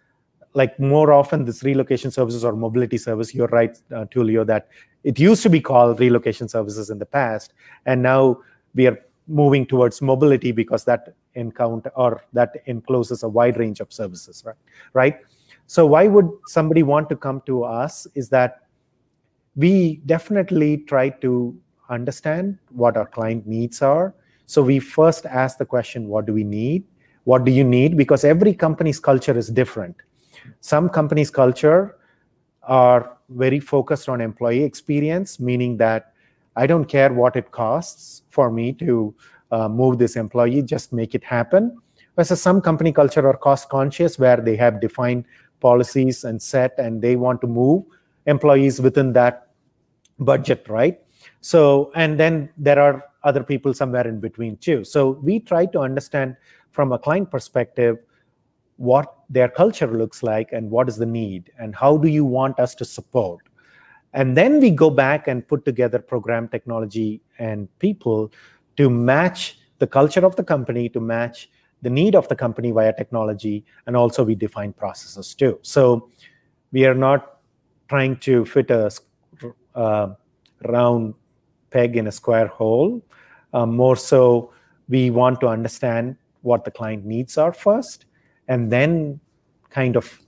Like 0.55 0.79
more 0.81 1.13
often, 1.13 1.45
this 1.45 1.63
relocation 1.63 2.11
services 2.11 2.45
or 2.45 2.53
mobility 2.53 2.99
service. 2.99 3.35
You're 3.35 3.49
right, 3.49 3.77
uh, 3.95 4.07
Tulio, 4.07 4.47
that 4.47 4.69
it 5.05 5.19
used 5.19 5.43
to 5.43 5.51
be 5.51 5.61
called 5.61 6.01
relocation 6.01 6.49
services 6.49 6.91
in 6.91 6.99
the 6.99 7.07
past, 7.07 7.53
and 7.87 8.03
now 8.03 8.39
we 8.75 8.87
are 8.87 8.99
moving 9.29 9.67
towards 9.67 10.01
mobility 10.01 10.53
because 10.53 10.85
that 10.85 11.15
encounter 11.35 11.93
or 11.95 12.23
that 12.33 12.57
encloses 12.67 13.23
a 13.23 13.29
wide 13.29 13.59
range 13.59 13.81
of 13.81 13.93
services, 13.93 14.43
right? 14.45 14.57
Right. 14.95 15.17
So 15.67 15.87
why 15.87 16.07
would 16.07 16.31
somebody 16.47 16.83
want 16.83 17.11
to 17.11 17.17
come 17.17 17.43
to 17.47 17.65
us? 17.65 18.07
Is 18.15 18.31
that 18.31 18.61
we 19.55 19.97
definitely 20.07 20.79
try 20.79 21.11
to 21.11 21.55
understand 21.89 22.59
what 22.71 22.97
our 22.97 23.07
client 23.07 23.47
needs 23.47 23.83
are. 23.83 24.15
So 24.47 24.63
we 24.63 24.79
first 24.79 25.27
ask 25.27 25.59
the 25.59 25.67
question, 25.67 26.09
what 26.09 26.27
do 26.27 26.33
we 26.33 26.45
need? 26.45 26.85
What 27.25 27.45
do 27.45 27.53
you 27.53 27.65
need? 27.65 27.97
Because 27.97 28.25
every 28.25 28.55
company's 28.55 28.99
culture 28.99 29.37
is 29.37 29.49
different. 29.49 29.97
Some 30.61 30.89
companies' 30.89 31.31
culture 31.31 31.97
are 32.63 33.19
very 33.29 33.61
focused 33.61 34.09
on 34.09 34.21
employee 34.21 34.63
experience, 34.63 35.39
meaning 35.39 35.77
that 35.79 36.13
I 36.57 36.67
don't 36.67 36.87
care 36.87 37.13
what 37.13 37.37
it 37.37 37.51
costs 37.51 38.23
for 38.31 38.51
me 38.51 38.73
to 38.75 39.15
uh, 39.51 39.69
move 39.69 39.99
this 39.99 40.17
employee, 40.17 40.63
just 40.63 40.93
make 40.93 41.15
it 41.15 41.25
happen. 41.25 41.79
Versus 42.17 42.41
some 42.43 42.61
company 42.61 42.93
culture 42.93 43.27
are 43.27 43.37
cost 43.37 43.69
conscious 43.69 44.19
where 44.19 44.39
they 44.39 44.57
have 44.57 44.81
defined 44.81 45.25
policies 45.61 46.25
and 46.25 46.41
set 46.41 46.75
and 46.79 47.01
they 47.01 47.17
want 47.17 47.41
to 47.43 47.47
move 47.47 47.85
employees 48.27 48.81
within 48.81 49.13
that 49.13 49.49
budget, 50.19 50.67
right? 50.69 51.01
So, 51.41 51.93
and 51.95 52.19
then 52.19 52.51
there 52.57 52.79
are 52.79 53.05
other 53.23 53.43
people 53.43 53.75
somewhere 53.75 54.07
in 54.07 54.21
between 54.21 54.57
too. 54.57 54.85
So 54.85 55.11
we 55.23 55.41
try 55.41 55.67
to 55.67 55.81
understand 55.81 56.37
from 56.71 56.93
a 56.93 56.99
client 56.99 57.31
perspective 57.31 57.99
what 58.77 59.13
their 59.29 59.49
culture 59.49 59.89
looks 59.89 60.23
like 60.23 60.53
and 60.53 60.71
what 60.71 60.89
is 60.89 60.97
the 60.97 61.07
need 61.07 61.51
and 61.59 61.75
how 61.75 61.97
do 61.97 62.09
you 62.09 62.25
want 62.25 62.59
us 62.61 62.75
to 62.77 62.85
support 62.85 63.41
and 64.15 64.37
then 64.37 64.61
we 64.61 64.71
go 64.71 64.89
back 64.89 65.29
and 65.29 65.47
put 65.47 65.65
together 65.65 65.99
program 65.99 66.49
technology 66.49 67.21
and 67.39 67.69
people 67.79 68.33
to 68.77 68.89
match 68.89 69.59
the 69.79 69.87
culture 69.87 70.25
of 70.25 70.35
the 70.37 70.45
company 70.45 70.89
to 70.89 71.01
match 71.01 71.51
the 71.83 71.91
need 71.91 72.15
of 72.15 72.27
the 72.29 72.37
company 72.37 72.71
via 72.71 72.93
technology 72.93 73.65
and 73.87 73.97
also 73.97 74.25
we 74.25 74.35
define 74.35 74.73
processes 74.73 75.35
too 75.35 75.59
so 75.63 76.09
we 76.73 76.87
are 76.87 76.95
not 76.95 77.39
trying 77.89 78.17
to 78.17 78.45
fit 78.45 78.71
a 78.71 78.91
uh, 79.75 80.09
round 80.65 81.15
peg 81.71 81.97
in 81.97 82.07
a 82.07 82.13
square 82.13 82.47
hole. 82.47 83.03
Um, 83.53 83.77
more 83.77 83.97
so, 83.97 84.53
we 84.89 85.11
want 85.11 85.41
to 85.41 85.49
understand 85.49 86.17
what 86.43 86.65
the 86.65 86.71
client 86.71 87.05
needs 87.05 87.37
are 87.37 87.53
first, 87.53 88.07
and 88.47 88.71
then 88.71 89.21
kind 89.71 89.97
of 89.97 90.21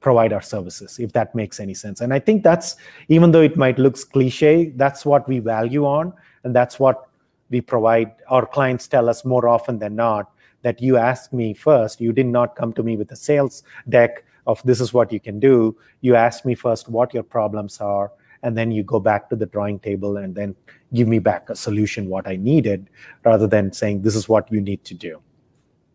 provide 0.00 0.32
our 0.32 0.40
services, 0.40 0.98
if 0.98 1.12
that 1.12 1.34
makes 1.34 1.60
any 1.60 1.74
sense. 1.74 2.00
And 2.00 2.12
I 2.14 2.18
think 2.18 2.42
that's, 2.42 2.76
even 3.08 3.32
though 3.32 3.42
it 3.42 3.56
might 3.56 3.78
look 3.78 3.96
cliche, 4.10 4.70
that's 4.76 5.04
what 5.04 5.28
we 5.28 5.38
value 5.38 5.84
on, 5.84 6.12
and 6.44 6.56
that's 6.56 6.80
what 6.80 7.08
we 7.50 7.60
provide. 7.60 8.12
Our 8.28 8.46
clients 8.46 8.88
tell 8.88 9.08
us 9.08 9.24
more 9.24 9.48
often 9.48 9.78
than 9.78 9.94
not 9.94 10.32
that 10.62 10.80
you 10.80 10.96
asked 10.96 11.32
me 11.32 11.54
first. 11.54 12.00
You 12.00 12.12
did 12.12 12.26
not 12.26 12.56
come 12.56 12.72
to 12.74 12.82
me 12.82 12.96
with 12.96 13.12
a 13.12 13.16
sales 13.16 13.62
deck 13.88 14.24
of 14.46 14.62
this 14.64 14.80
is 14.80 14.92
what 14.92 15.12
you 15.12 15.20
can 15.20 15.38
do. 15.38 15.76
You 16.00 16.16
asked 16.16 16.44
me 16.44 16.54
first 16.54 16.88
what 16.88 17.12
your 17.12 17.22
problems 17.22 17.80
are, 17.80 18.10
and 18.42 18.56
then 18.56 18.70
you 18.70 18.82
go 18.82 19.00
back 19.00 19.28
to 19.30 19.36
the 19.36 19.46
drawing 19.46 19.78
table 19.78 20.16
and 20.16 20.34
then 20.34 20.54
give 20.94 21.08
me 21.08 21.18
back 21.18 21.50
a 21.50 21.56
solution 21.56 22.08
what 22.08 22.26
I 22.26 22.36
needed, 22.36 22.88
rather 23.24 23.46
than 23.46 23.72
saying 23.72 24.02
this 24.02 24.14
is 24.14 24.28
what 24.28 24.50
you 24.50 24.60
need 24.60 24.84
to 24.84 24.94
do. 24.94 25.20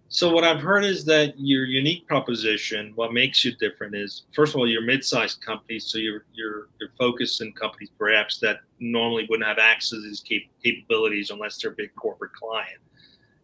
So 0.07 0.31
what 0.31 0.43
I've 0.43 0.61
heard 0.61 0.85
is 0.85 1.03
that 1.05 1.33
your 1.37 1.65
unique 1.65 2.07
proposition, 2.07 2.93
what 2.95 3.11
makes 3.11 3.43
you 3.43 3.53
different 3.55 3.95
is 3.95 4.23
first 4.33 4.53
of 4.53 4.59
all 4.59 4.69
you're 4.69 4.83
mid-sized 4.83 5.41
companies, 5.41 5.87
so 5.87 5.97
you're 5.97 6.25
you're 6.33 6.69
you're 6.79 6.91
focused 6.97 7.41
in 7.41 7.51
companies 7.53 7.89
perhaps 7.97 8.39
that 8.39 8.59
normally 8.79 9.25
wouldn't 9.29 9.47
have 9.47 9.57
access 9.57 9.89
to 9.89 10.01
these 10.01 10.21
cap- 10.21 10.49
capabilities 10.63 11.31
unless 11.31 11.57
they're 11.57 11.71
a 11.71 11.75
big 11.75 11.93
corporate 11.95 12.33
client. 12.33 12.79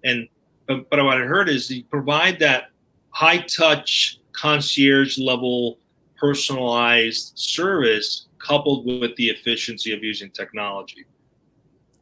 And 0.03 0.29
but, 0.67 0.89
but 0.89 1.03
what 1.03 1.17
I 1.17 1.25
heard 1.25 1.49
is 1.49 1.69
you 1.69 1.83
provide 1.83 2.39
that 2.39 2.69
high 3.09 3.39
touch 3.39 4.19
concierge 4.31 5.17
level 5.17 5.79
personalized 6.15 7.33
service 7.35 8.27
coupled 8.45 8.85
with 8.85 9.15
the 9.15 9.29
efficiency 9.29 9.93
of 9.93 10.03
using 10.03 10.29
technology. 10.31 11.05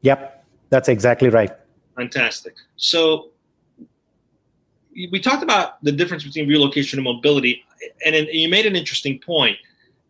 Yep, 0.02 0.46
that's 0.70 0.90
exactly 0.90 1.30
right. 1.30 1.52
Fantastic. 1.96 2.56
So 2.78 3.30
we 5.12 5.20
talked 5.20 5.44
about 5.44 5.84
the 5.84 5.92
difference 5.92 6.24
between 6.24 6.48
relocation 6.48 7.00
and 7.00 7.04
mobility, 7.04 7.64
and, 8.06 8.16
and 8.16 8.28
you 8.28 8.50
made 8.50 8.66
an 8.66 8.76
interesting 8.76 9.20
point. 9.20 9.58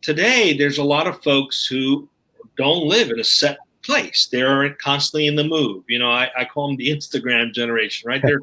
Today, 0.02 0.58
there's 0.58 0.78
a 0.78 0.84
lot 0.84 1.08
of 1.08 1.22
folks 1.24 1.66
who 1.66 2.08
don't 2.58 2.88
live 2.88 3.10
in 3.10 3.20
a 3.20 3.24
set 3.24 3.58
place. 3.84 4.28
They're 4.32 4.74
constantly 4.76 5.28
in 5.28 5.36
the 5.36 5.44
move. 5.44 5.84
You 5.88 6.00
know, 6.00 6.10
I, 6.10 6.30
I 6.38 6.46
call 6.46 6.68
them 6.68 6.78
the 6.78 6.90
Instagram 6.90 7.54
generation, 7.54 8.08
right? 8.08 8.22
They're 8.22 8.42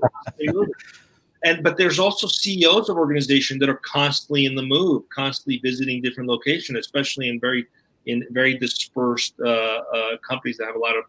and 1.44 1.62
but 1.62 1.76
there's 1.76 1.98
also 1.98 2.26
CEOs 2.26 2.88
of 2.88 2.96
organizations 2.96 3.60
that 3.60 3.68
are 3.68 3.80
constantly 3.84 4.46
in 4.46 4.54
the 4.54 4.62
move, 4.62 5.08
constantly 5.10 5.58
visiting 5.58 6.02
different 6.02 6.28
locations, 6.28 6.78
especially 6.78 7.28
in 7.28 7.38
very 7.38 7.66
in 8.06 8.24
very 8.30 8.56
dispersed 8.56 9.34
uh, 9.44 9.48
uh, 9.48 10.16
companies 10.28 10.56
that 10.58 10.66
have 10.66 10.76
a 10.76 10.78
lot 10.78 10.94
of 10.96 11.04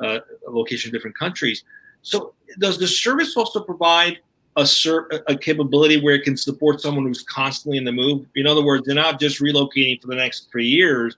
uh, 0.00 0.20
location 0.48 0.88
in 0.88 0.92
different 0.92 1.16
countries. 1.18 1.64
So, 2.02 2.34
does 2.58 2.78
the 2.78 2.86
service 2.86 3.36
also 3.36 3.60
provide 3.60 4.18
a, 4.58 5.22
a 5.28 5.36
capability 5.36 6.00
where 6.00 6.14
it 6.14 6.24
can 6.24 6.36
support 6.36 6.80
someone 6.80 7.04
who's 7.04 7.22
constantly 7.22 7.78
in 7.78 7.84
the 7.84 7.92
move. 7.92 8.26
In 8.34 8.46
other 8.46 8.64
words, 8.64 8.86
they're 8.86 8.94
not 8.94 9.20
just 9.20 9.40
relocating 9.40 10.00
for 10.00 10.08
the 10.08 10.16
next 10.16 10.50
three 10.50 10.66
years, 10.66 11.16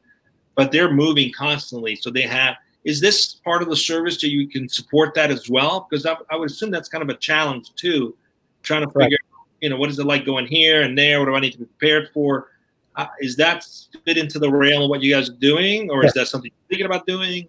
but 0.57 0.71
they're 0.71 0.93
moving 0.93 1.33
constantly. 1.33 1.97
So 1.97 2.11
they 2.11 2.23
have. 2.23 2.57
Is 2.85 3.01
this 3.01 3.35
part 3.35 3.63
of 3.63 3.69
the 3.69 3.77
service 3.77 4.21
that 4.23 4.31
you 4.31 4.49
can 4.49 4.69
support 4.69 5.15
that 5.15 5.31
as 5.31 5.51
well? 5.51 5.87
Because 5.89 6.07
I, 6.07 6.17
I 6.31 6.37
would 6.37 6.51
assume 6.51 6.71
that's 6.71 6.89
kind 6.89 7.03
of 7.03 7.11
a 7.11 7.17
challenge 7.17 7.75
too, 7.75 8.17
trying 8.63 8.87
to 8.87 8.89
figure, 8.89 9.19
right. 9.23 9.41
you 9.61 9.69
know, 9.69 9.77
what 9.77 9.91
is 9.91 9.99
it 9.99 10.07
like 10.07 10.25
going 10.25 10.47
here 10.47 10.83
and 10.83 10.97
there? 10.97 11.21
What 11.21 11.27
do 11.27 11.35
I 11.35 11.41
need 11.41 11.53
to 11.53 11.59
be 11.59 11.67
prepared 11.67 12.09
for? 12.15 12.49
Uh, 13.01 13.07
is 13.21 13.35
that 13.37 13.65
fit 14.05 14.19
into 14.19 14.39
the 14.39 14.51
rail 14.51 14.85
of 14.85 14.91
what 14.91 15.01
you 15.03 15.15
guys 15.15 15.31
are 15.31 15.41
doing, 15.51 15.89
or 15.91 16.05
is 16.05 16.13
that 16.13 16.29
something 16.29 16.51
you're 16.51 16.69
thinking 16.69 16.87
about 16.87 17.07
doing? 17.07 17.49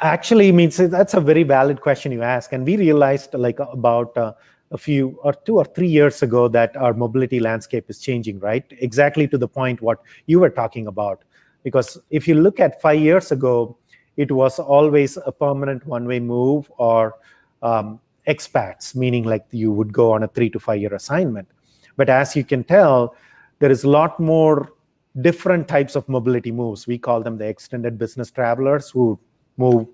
Actually, 0.00 0.50
means 0.50 0.78
that's 0.78 1.12
a 1.12 1.20
very 1.20 1.42
valid 1.42 1.82
question 1.82 2.10
you 2.10 2.22
ask, 2.22 2.54
and 2.54 2.64
we 2.64 2.76
realized 2.78 3.34
like 3.34 3.58
about 3.60 4.16
uh, 4.16 4.32
a 4.70 4.78
few 4.78 5.18
or 5.22 5.34
two 5.44 5.56
or 5.56 5.66
three 5.66 5.88
years 5.88 6.22
ago 6.22 6.48
that 6.48 6.74
our 6.76 6.94
mobility 6.94 7.38
landscape 7.38 7.84
is 7.90 7.98
changing, 7.98 8.38
right? 8.38 8.64
Exactly 8.78 9.28
to 9.28 9.36
the 9.36 9.48
point 9.48 9.82
what 9.82 9.98
you 10.24 10.40
were 10.40 10.48
talking 10.48 10.86
about. 10.86 11.22
Because 11.64 11.98
if 12.08 12.26
you 12.26 12.34
look 12.34 12.58
at 12.58 12.80
five 12.80 13.00
years 13.00 13.30
ago, 13.30 13.76
it 14.16 14.32
was 14.32 14.58
always 14.58 15.18
a 15.18 15.32
permanent 15.32 15.86
one-way 15.86 16.20
move 16.20 16.72
or 16.78 17.16
um, 17.62 18.00
expats, 18.26 18.96
meaning 18.96 19.24
like 19.24 19.44
you 19.50 19.70
would 19.70 19.92
go 19.92 20.12
on 20.12 20.22
a 20.22 20.28
three 20.28 20.48
to 20.48 20.58
five 20.58 20.80
year 20.80 20.94
assignment. 20.94 21.48
But 21.96 22.08
as 22.08 22.34
you 22.34 22.44
can 22.44 22.64
tell, 22.64 23.14
there 23.58 23.70
is 23.70 23.84
a 23.84 23.88
lot 23.90 24.18
more 24.18 24.72
different 25.20 25.68
types 25.68 25.96
of 25.96 26.08
mobility 26.08 26.52
moves. 26.52 26.86
We 26.86 26.98
call 26.98 27.22
them 27.22 27.38
the 27.38 27.46
extended 27.46 27.98
business 27.98 28.30
travelers 28.30 28.90
who 28.90 29.18
move 29.56 29.86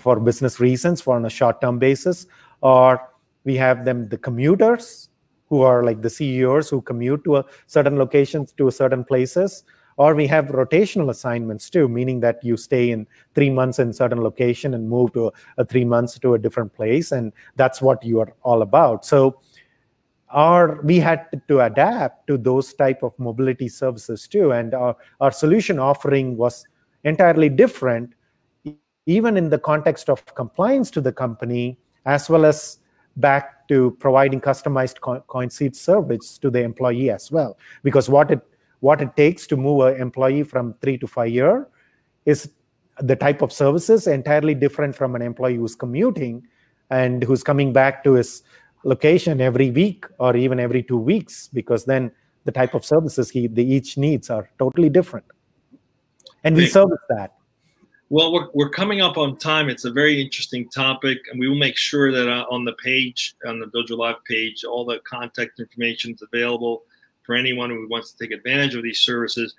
for 0.00 0.18
business 0.18 0.60
reasons 0.60 1.00
for 1.00 1.16
on 1.16 1.24
a 1.24 1.30
short-term 1.30 1.78
basis, 1.78 2.26
or 2.60 3.00
we 3.44 3.56
have 3.56 3.84
them 3.84 4.08
the 4.08 4.18
commuters 4.18 5.08
who 5.48 5.62
are 5.62 5.84
like 5.84 6.02
the 6.02 6.10
ceos 6.10 6.68
who 6.68 6.82
commute 6.82 7.22
to 7.24 7.36
a 7.36 7.44
certain 7.66 7.96
locations 7.96 8.52
to 8.52 8.68
a 8.68 8.72
certain 8.72 9.04
places 9.04 9.64
or 9.96 10.14
we 10.14 10.26
have 10.26 10.46
rotational 10.46 11.10
assignments 11.10 11.70
too 11.70 11.88
meaning 11.88 12.20
that 12.20 12.42
you 12.42 12.56
stay 12.56 12.90
in 12.90 13.06
three 13.34 13.48
months 13.50 13.78
in 13.78 13.92
certain 13.92 14.22
location 14.22 14.74
and 14.74 14.88
move 14.88 15.12
to 15.12 15.28
a, 15.28 15.32
a 15.58 15.64
three 15.64 15.84
months 15.84 16.18
to 16.18 16.34
a 16.34 16.38
different 16.38 16.72
place 16.74 17.12
and 17.12 17.32
that's 17.54 17.80
what 17.80 18.04
you 18.04 18.20
are 18.20 18.32
all 18.42 18.62
about 18.62 19.04
so 19.04 19.40
our 20.30 20.80
we 20.82 20.98
had 20.98 21.26
to 21.48 21.60
adapt 21.60 22.26
to 22.26 22.36
those 22.36 22.74
type 22.74 23.02
of 23.02 23.16
mobility 23.18 23.68
services 23.68 24.26
too 24.26 24.52
and 24.52 24.74
our, 24.74 24.96
our 25.20 25.30
solution 25.30 25.78
offering 25.78 26.36
was 26.36 26.64
entirely 27.04 27.48
different 27.48 28.12
even 29.06 29.36
in 29.36 29.48
the 29.48 29.58
context 29.58 30.10
of 30.10 30.24
compliance 30.34 30.90
to 30.90 31.00
the 31.00 31.12
company 31.12 31.78
as 32.04 32.28
well 32.28 32.44
as 32.44 32.78
back 33.16 33.66
to 33.68 33.96
providing 33.98 34.40
customized 34.40 35.00
concierge 35.28 35.76
service 35.76 36.38
to 36.38 36.50
the 36.50 36.62
employee 36.62 37.10
as 37.10 37.30
well. 37.30 37.58
Because 37.82 38.08
what 38.08 38.30
it 38.30 38.40
what 38.80 39.00
it 39.00 39.16
takes 39.16 39.46
to 39.46 39.56
move 39.56 39.80
an 39.86 40.00
employee 40.00 40.42
from 40.42 40.74
three 40.74 40.98
to 40.98 41.06
five 41.06 41.30
year 41.30 41.66
is 42.26 42.50
the 43.00 43.16
type 43.16 43.42
of 43.42 43.52
services 43.52 44.06
entirely 44.06 44.54
different 44.54 44.94
from 44.94 45.14
an 45.14 45.22
employee 45.22 45.56
who's 45.56 45.74
commuting 45.74 46.46
and 46.90 47.22
who's 47.22 47.42
coming 47.42 47.72
back 47.72 48.04
to 48.04 48.12
his 48.12 48.42
location 48.86 49.40
every 49.40 49.70
week 49.70 50.06
or 50.18 50.36
even 50.36 50.60
every 50.60 50.82
two 50.82 50.96
weeks 50.96 51.48
because 51.52 51.84
then 51.84 52.10
the 52.44 52.52
type 52.52 52.74
of 52.74 52.84
services 52.84 53.28
he 53.28 53.48
the 53.48 53.64
each 53.64 53.98
needs 53.98 54.30
are 54.30 54.48
totally 54.58 54.88
different 54.88 55.26
and 56.44 56.54
we 56.56 56.66
service 56.66 57.04
that 57.08 57.32
well, 58.08 58.32
we're, 58.32 58.46
we're 58.54 58.70
coming 58.70 59.00
up 59.00 59.18
on 59.18 59.36
time. 59.36 59.68
It's 59.68 59.84
a 59.84 59.90
very 59.90 60.22
interesting 60.22 60.68
topic, 60.68 61.18
and 61.30 61.40
we 61.40 61.48
will 61.48 61.58
make 61.58 61.76
sure 61.76 62.12
that 62.12 62.28
uh, 62.28 62.44
on 62.48 62.64
the 62.64 62.74
page, 62.74 63.34
on 63.44 63.58
the 63.58 63.66
Dojo 63.66 63.98
Live 63.98 64.22
page, 64.24 64.64
all 64.64 64.84
the 64.84 65.00
contact 65.00 65.58
information 65.58 66.12
is 66.12 66.22
available 66.22 66.84
for 67.24 67.34
anyone 67.34 67.70
who 67.70 67.88
wants 67.88 68.12
to 68.12 68.18
take 68.18 68.30
advantage 68.30 68.76
of 68.76 68.84
these 68.84 69.00
services. 69.00 69.56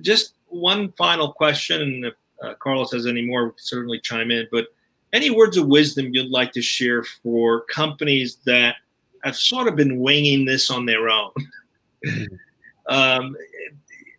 Just 0.00 0.34
one 0.48 0.90
final 0.92 1.32
question, 1.32 1.82
and 1.82 2.04
if 2.06 2.14
uh, 2.42 2.54
Carlos 2.54 2.90
has 2.90 3.06
any 3.06 3.24
more, 3.24 3.54
certainly 3.58 4.00
chime 4.00 4.32
in. 4.32 4.48
But 4.50 4.66
any 5.14 5.30
words 5.30 5.56
of 5.56 5.68
wisdom 5.68 6.10
you'd 6.12 6.30
like 6.30 6.52
to 6.52 6.60
share 6.60 7.04
for 7.04 7.62
companies 7.62 8.38
that 8.44 8.76
have 9.22 9.36
sort 9.36 9.68
of 9.68 9.76
been 9.76 10.00
winging 10.00 10.44
this 10.44 10.70
on 10.70 10.84
their 10.84 11.08
own? 11.08 11.30
um, 12.88 13.36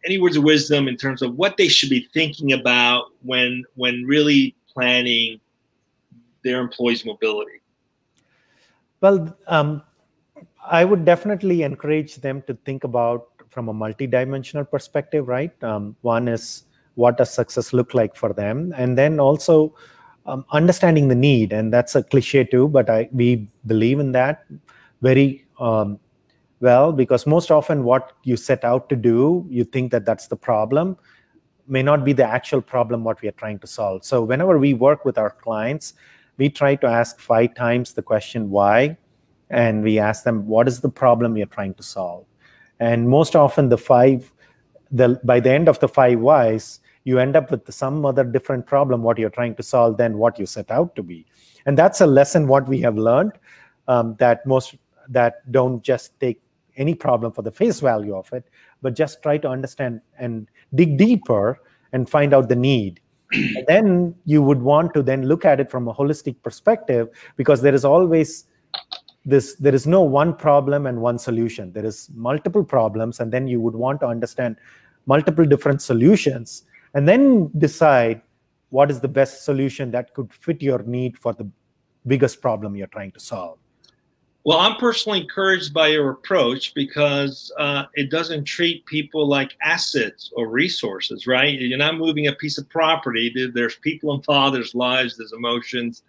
any 0.05 0.17
words 0.17 0.37
of 0.37 0.43
wisdom 0.43 0.87
in 0.87 0.95
terms 0.95 1.21
of 1.21 1.35
what 1.35 1.57
they 1.57 1.67
should 1.67 1.89
be 1.89 2.07
thinking 2.13 2.53
about 2.53 3.11
when 3.23 3.63
when 3.75 4.05
really 4.05 4.55
planning 4.73 5.39
their 6.43 6.61
employees' 6.61 7.03
mobility? 7.03 7.59
Well, 9.01 9.35
um, 9.47 9.83
I 10.65 10.85
would 10.85 11.03
definitely 11.03 11.63
encourage 11.63 12.15
them 12.15 12.41
to 12.43 12.53
think 12.65 12.85
about 12.85 13.27
from 13.49 13.67
a 13.67 13.73
multidimensional 13.73 14.69
perspective, 14.69 15.27
right? 15.27 15.51
Um, 15.63 15.95
one 16.01 16.27
is 16.27 16.63
what 16.95 17.17
does 17.17 17.33
success 17.33 17.73
look 17.73 17.93
like 17.93 18.15
for 18.15 18.31
them, 18.31 18.73
and 18.77 18.97
then 18.97 19.19
also 19.19 19.75
um, 20.25 20.45
understanding 20.51 21.07
the 21.07 21.15
need, 21.15 21.53
and 21.53 21.71
that's 21.71 21.95
a 21.95 22.03
cliche 22.03 22.43
too, 22.43 22.67
but 22.67 22.89
I 22.89 23.09
we 23.11 23.47
believe 23.65 23.99
in 23.99 24.11
that 24.13 24.45
very 25.01 25.45
um, 25.59 25.99
well 26.59 26.91
because 26.91 27.25
most 27.27 27.51
often 27.51 27.83
what 27.83 28.13
you 28.23 28.37
set 28.37 28.63
out 28.63 28.89
to 28.89 28.95
do 28.95 29.45
you 29.49 29.63
think 29.63 29.91
that 29.91 30.05
that's 30.05 30.27
the 30.27 30.35
problem 30.35 30.97
may 31.67 31.83
not 31.83 32.05
be 32.05 32.13
the 32.13 32.23
actual 32.23 32.61
problem 32.61 33.03
what 33.03 33.21
we 33.21 33.27
are 33.27 33.33
trying 33.33 33.59
to 33.59 33.67
solve. 33.67 34.05
So 34.05 34.21
whenever 34.21 34.57
we 34.57 34.73
work 34.73 35.03
with 35.03 35.17
our 35.17 35.31
clients 35.31 35.93
we 36.37 36.49
try 36.49 36.75
to 36.75 36.87
ask 36.87 37.19
five 37.19 37.55
times 37.55 37.93
the 37.93 38.01
question 38.01 38.49
why? 38.49 38.97
And 39.49 39.83
we 39.83 39.99
ask 39.99 40.23
them 40.23 40.47
what 40.47 40.67
is 40.67 40.81
the 40.81 40.89
problem 40.89 41.37
you're 41.37 41.47
trying 41.47 41.75
to 41.75 41.83
solve? 41.83 42.25
And 42.79 43.07
most 43.09 43.35
often 43.35 43.69
the 43.69 43.77
five 43.77 44.31
the 44.91 45.19
by 45.23 45.39
the 45.39 45.51
end 45.51 45.67
of 45.67 45.79
the 45.79 45.87
five 45.87 46.19
whys 46.19 46.79
you 47.05 47.19
end 47.19 47.35
up 47.35 47.49
with 47.49 47.71
some 47.73 48.05
other 48.05 48.23
different 48.23 48.65
problem 48.65 49.01
what 49.01 49.17
you're 49.17 49.29
trying 49.29 49.55
to 49.55 49.63
solve 49.63 49.97
than 49.97 50.17
what 50.17 50.37
you 50.37 50.45
set 50.45 50.69
out 50.69 50.95
to 50.95 51.01
be 51.01 51.25
and 51.65 51.77
that's 51.77 52.01
a 52.01 52.07
lesson 52.07 52.47
what 52.47 52.67
we 52.67 52.81
have 52.81 52.97
learned 52.97 53.33
um, 53.87 54.15
that 54.19 54.45
most 54.45 54.75
that 55.09 55.49
don't 55.51 55.83
just 55.83 56.19
take 56.19 56.41
any 56.77 56.93
problem 56.93 57.31
for 57.31 57.41
the 57.41 57.51
face 57.51 57.79
value 57.79 58.15
of 58.15 58.31
it, 58.33 58.45
but 58.81 58.95
just 58.95 59.21
try 59.21 59.37
to 59.37 59.47
understand 59.47 60.01
and 60.17 60.47
dig 60.73 60.97
deeper 60.97 61.61
and 61.93 62.09
find 62.09 62.33
out 62.33 62.49
the 62.49 62.55
need. 62.55 62.99
then 63.67 64.13
you 64.25 64.41
would 64.41 64.61
want 64.61 64.93
to 64.93 65.01
then 65.01 65.23
look 65.23 65.45
at 65.45 65.59
it 65.59 65.69
from 65.71 65.87
a 65.87 65.93
holistic 65.93 66.35
perspective 66.43 67.09
because 67.37 67.61
there 67.61 67.73
is 67.73 67.83
always 67.83 68.45
this 69.25 69.55
there 69.55 69.73
is 69.73 69.87
no 69.87 70.01
one 70.01 70.35
problem 70.35 70.85
and 70.85 71.01
one 71.01 71.17
solution 71.17 71.71
there 71.71 71.83
is 71.83 72.11
multiple 72.13 72.63
problems 72.63 73.19
and 73.19 73.33
then 73.33 73.47
you 73.47 73.59
would 73.59 73.73
want 73.73 73.99
to 73.99 74.05
understand 74.05 74.55
multiple 75.07 75.43
different 75.43 75.81
solutions 75.81 76.65
and 76.95 77.07
then 77.07 77.51
decide 77.59 78.21
what 78.69 78.89
is 78.89 78.99
the 78.99 79.07
best 79.07 79.45
solution 79.45 79.91
that 79.91 80.13
could 80.15 80.33
fit 80.33 80.61
your 80.61 80.81
need 80.83 81.17
for 81.17 81.33
the 81.33 81.47
biggest 82.07 82.41
problem 82.41 82.75
you're 82.75 82.87
trying 82.87 83.11
to 83.11 83.19
solve 83.19 83.59
well, 84.45 84.59
I'm 84.59 84.77
personally 84.77 85.21
encouraged 85.21 85.73
by 85.73 85.87
your 85.87 86.11
approach 86.11 86.75
because 86.75 87.51
uh, 87.57 87.85
it 87.95 88.11
doesn't 88.11 88.45
treat 88.45 88.85
people 88.85 89.27
like 89.27 89.57
assets 89.63 90.31
or 90.35 90.49
resources, 90.49 91.25
right? 91.25 91.59
You're 91.59 91.79
not 91.79 91.97
moving 91.97 92.27
a 92.27 92.33
piece 92.33 92.59
of 92.59 92.69
property. 92.69 93.33
There's 93.55 93.77
people 93.77 94.13
involved, 94.13 94.55
there's 94.55 94.75
lives, 94.75 95.17
there's 95.17 95.33
emotions. 95.33 96.03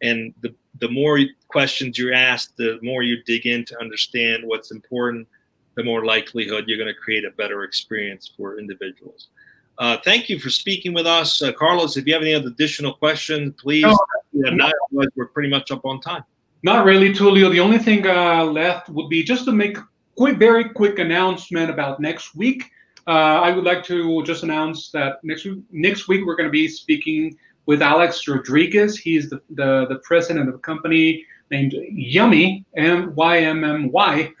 And 0.00 0.32
the, 0.42 0.54
the 0.78 0.90
more 0.90 1.18
questions 1.48 1.98
you 1.98 2.12
ask, 2.12 2.54
the 2.54 2.78
more 2.82 3.02
you 3.02 3.20
dig 3.24 3.46
in 3.46 3.64
to 3.64 3.80
understand 3.80 4.44
what's 4.44 4.70
important, 4.70 5.26
the 5.74 5.82
more 5.82 6.04
likelihood 6.04 6.66
you're 6.68 6.78
going 6.78 6.86
to 6.86 7.00
create 7.00 7.24
a 7.24 7.32
better 7.32 7.64
experience 7.64 8.32
for 8.36 8.60
individuals. 8.60 9.30
Uh, 9.78 9.96
thank 10.04 10.28
you 10.28 10.38
for 10.38 10.50
speaking 10.50 10.92
with 10.92 11.06
us. 11.06 11.42
Uh, 11.42 11.52
Carlos, 11.52 11.96
if 11.96 12.06
you 12.06 12.12
have 12.12 12.22
any 12.22 12.34
other 12.34 12.48
additional 12.48 12.92
questions, 12.92 13.54
please. 13.58 13.86
No, 14.32 14.50
no. 14.50 14.70
we're 14.90 15.26
pretty 15.26 15.48
much 15.48 15.70
up 15.70 15.84
on 15.84 16.00
time. 16.00 16.24
Not 16.62 16.84
really, 16.84 17.12
Tulio. 17.12 17.50
The 17.50 17.60
only 17.60 17.78
thing 17.78 18.06
uh, 18.06 18.44
left 18.44 18.88
would 18.88 19.08
be 19.08 19.22
just 19.24 19.44
to 19.46 19.52
make 19.52 19.78
a 19.78 19.88
quick, 20.16 20.38
very 20.38 20.68
quick 20.68 20.98
announcement 20.98 21.70
about 21.70 22.00
next 22.00 22.34
week. 22.34 22.70
Uh, 23.06 23.40
I 23.42 23.50
would 23.50 23.64
like 23.64 23.82
to 23.84 24.22
just 24.22 24.44
announce 24.44 24.90
that 24.90 25.18
next 25.24 25.44
week, 25.44 25.58
next 25.72 26.06
week 26.06 26.24
we're 26.24 26.36
going 26.36 26.48
to 26.48 26.52
be 26.52 26.68
speaking 26.68 27.36
with 27.66 27.82
Alex 27.82 28.28
Rodriguez. 28.28 28.96
He's 28.96 29.28
the, 29.28 29.40
the, 29.50 29.86
the 29.88 30.00
president 30.04 30.48
of 30.48 30.54
a 30.54 30.58
company 30.58 31.24
named 31.50 31.74
Yummy, 31.90 32.64
M-Y-M-M-Y. 32.76 34.32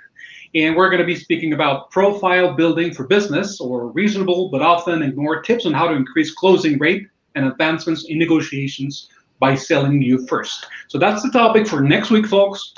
And 0.54 0.76
we're 0.76 0.90
going 0.90 1.00
to 1.00 1.06
be 1.06 1.16
speaking 1.16 1.54
about 1.54 1.90
profile 1.90 2.52
building 2.54 2.92
for 2.92 3.06
business 3.06 3.60
or 3.60 3.88
reasonable 3.88 4.50
but 4.50 4.60
often 4.60 5.02
ignored 5.02 5.44
tips 5.44 5.64
on 5.64 5.72
how 5.72 5.88
to 5.88 5.94
increase 5.94 6.32
closing 6.34 6.78
rate 6.78 7.06
and 7.34 7.46
advancements 7.46 8.04
in 8.08 8.18
negotiations 8.18 9.08
by 9.40 9.54
selling 9.54 10.02
you 10.02 10.26
first. 10.26 10.66
So 10.88 10.98
that's 10.98 11.22
the 11.22 11.30
topic 11.30 11.66
for 11.66 11.80
next 11.80 12.10
week, 12.10 12.26
folks. 12.26 12.74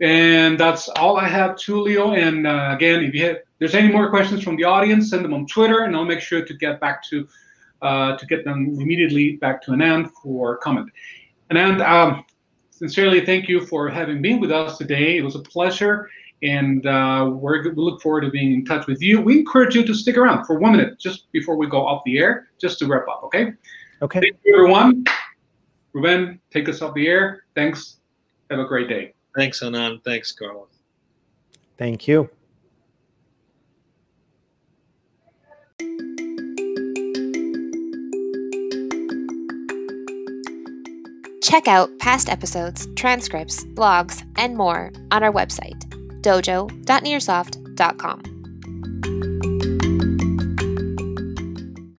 And 0.00 0.60
that's 0.60 0.88
all 0.90 1.16
I 1.16 1.26
have, 1.26 1.52
Tulio. 1.52 2.16
And 2.16 2.46
uh, 2.46 2.74
again, 2.76 3.02
if 3.02 3.14
you 3.14 3.24
have, 3.26 3.38
there's 3.58 3.74
any 3.74 3.90
more 3.90 4.10
questions 4.10 4.42
from 4.42 4.56
the 4.56 4.64
audience, 4.64 5.10
send 5.10 5.24
them 5.24 5.32
on 5.32 5.46
Twitter, 5.46 5.84
and 5.84 5.96
I'll 5.96 6.04
make 6.04 6.20
sure 6.20 6.44
to 6.44 6.54
get 6.54 6.80
back 6.80 7.02
to 7.08 7.26
uh, 7.82 8.16
to 8.16 8.26
get 8.26 8.44
them 8.44 8.76
immediately 8.78 9.36
back 9.36 9.62
to 9.62 9.70
Anand 9.70 10.10
for 10.22 10.56
comment. 10.58 10.90
Anand, 11.50 11.86
um, 11.86 12.24
sincerely 12.70 13.24
thank 13.24 13.48
you 13.48 13.60
for 13.60 13.88
having 13.88 14.20
been 14.20 14.40
with 14.40 14.50
us 14.50 14.78
today. 14.78 15.16
It 15.16 15.22
was 15.22 15.34
a 15.34 15.40
pleasure, 15.40 16.08
and 16.42 16.86
uh, 16.86 17.30
we 17.32 17.70
look 17.74 18.00
forward 18.02 18.22
to 18.22 18.30
being 18.30 18.52
in 18.52 18.64
touch 18.64 18.86
with 18.86 19.02
you. 19.02 19.20
We 19.20 19.38
encourage 19.38 19.74
you 19.74 19.84
to 19.84 19.94
stick 19.94 20.16
around 20.16 20.44
for 20.44 20.58
one 20.58 20.72
minute 20.72 20.98
just 20.98 21.30
before 21.32 21.56
we 21.56 21.66
go 21.66 21.86
off 21.86 22.02
the 22.04 22.18
air, 22.18 22.48
just 22.60 22.78
to 22.80 22.86
wrap 22.86 23.08
up. 23.08 23.22
Okay. 23.24 23.52
Okay. 24.02 24.20
Thank 24.20 24.36
you, 24.44 24.54
everyone. 24.54 25.04
Ruben, 25.92 26.38
take 26.50 26.68
us 26.68 26.82
off 26.82 26.94
the 26.94 27.08
air. 27.08 27.44
Thanks. 27.54 27.98
Have 28.50 28.60
a 28.60 28.64
great 28.66 28.88
day. 28.88 29.14
Thanks, 29.34 29.60
Anand. 29.60 30.04
Thanks, 30.04 30.32
Carlos. 30.32 30.68
Thank 31.78 32.06
you. 32.06 32.30
Check 41.42 41.68
out 41.68 41.96
past 42.00 42.28
episodes, 42.28 42.88
transcripts, 42.96 43.64
blogs, 43.66 44.26
and 44.36 44.56
more 44.56 44.90
on 45.12 45.22
our 45.22 45.32
website, 45.32 45.95
dojo.nearsoft.com. 46.26 48.35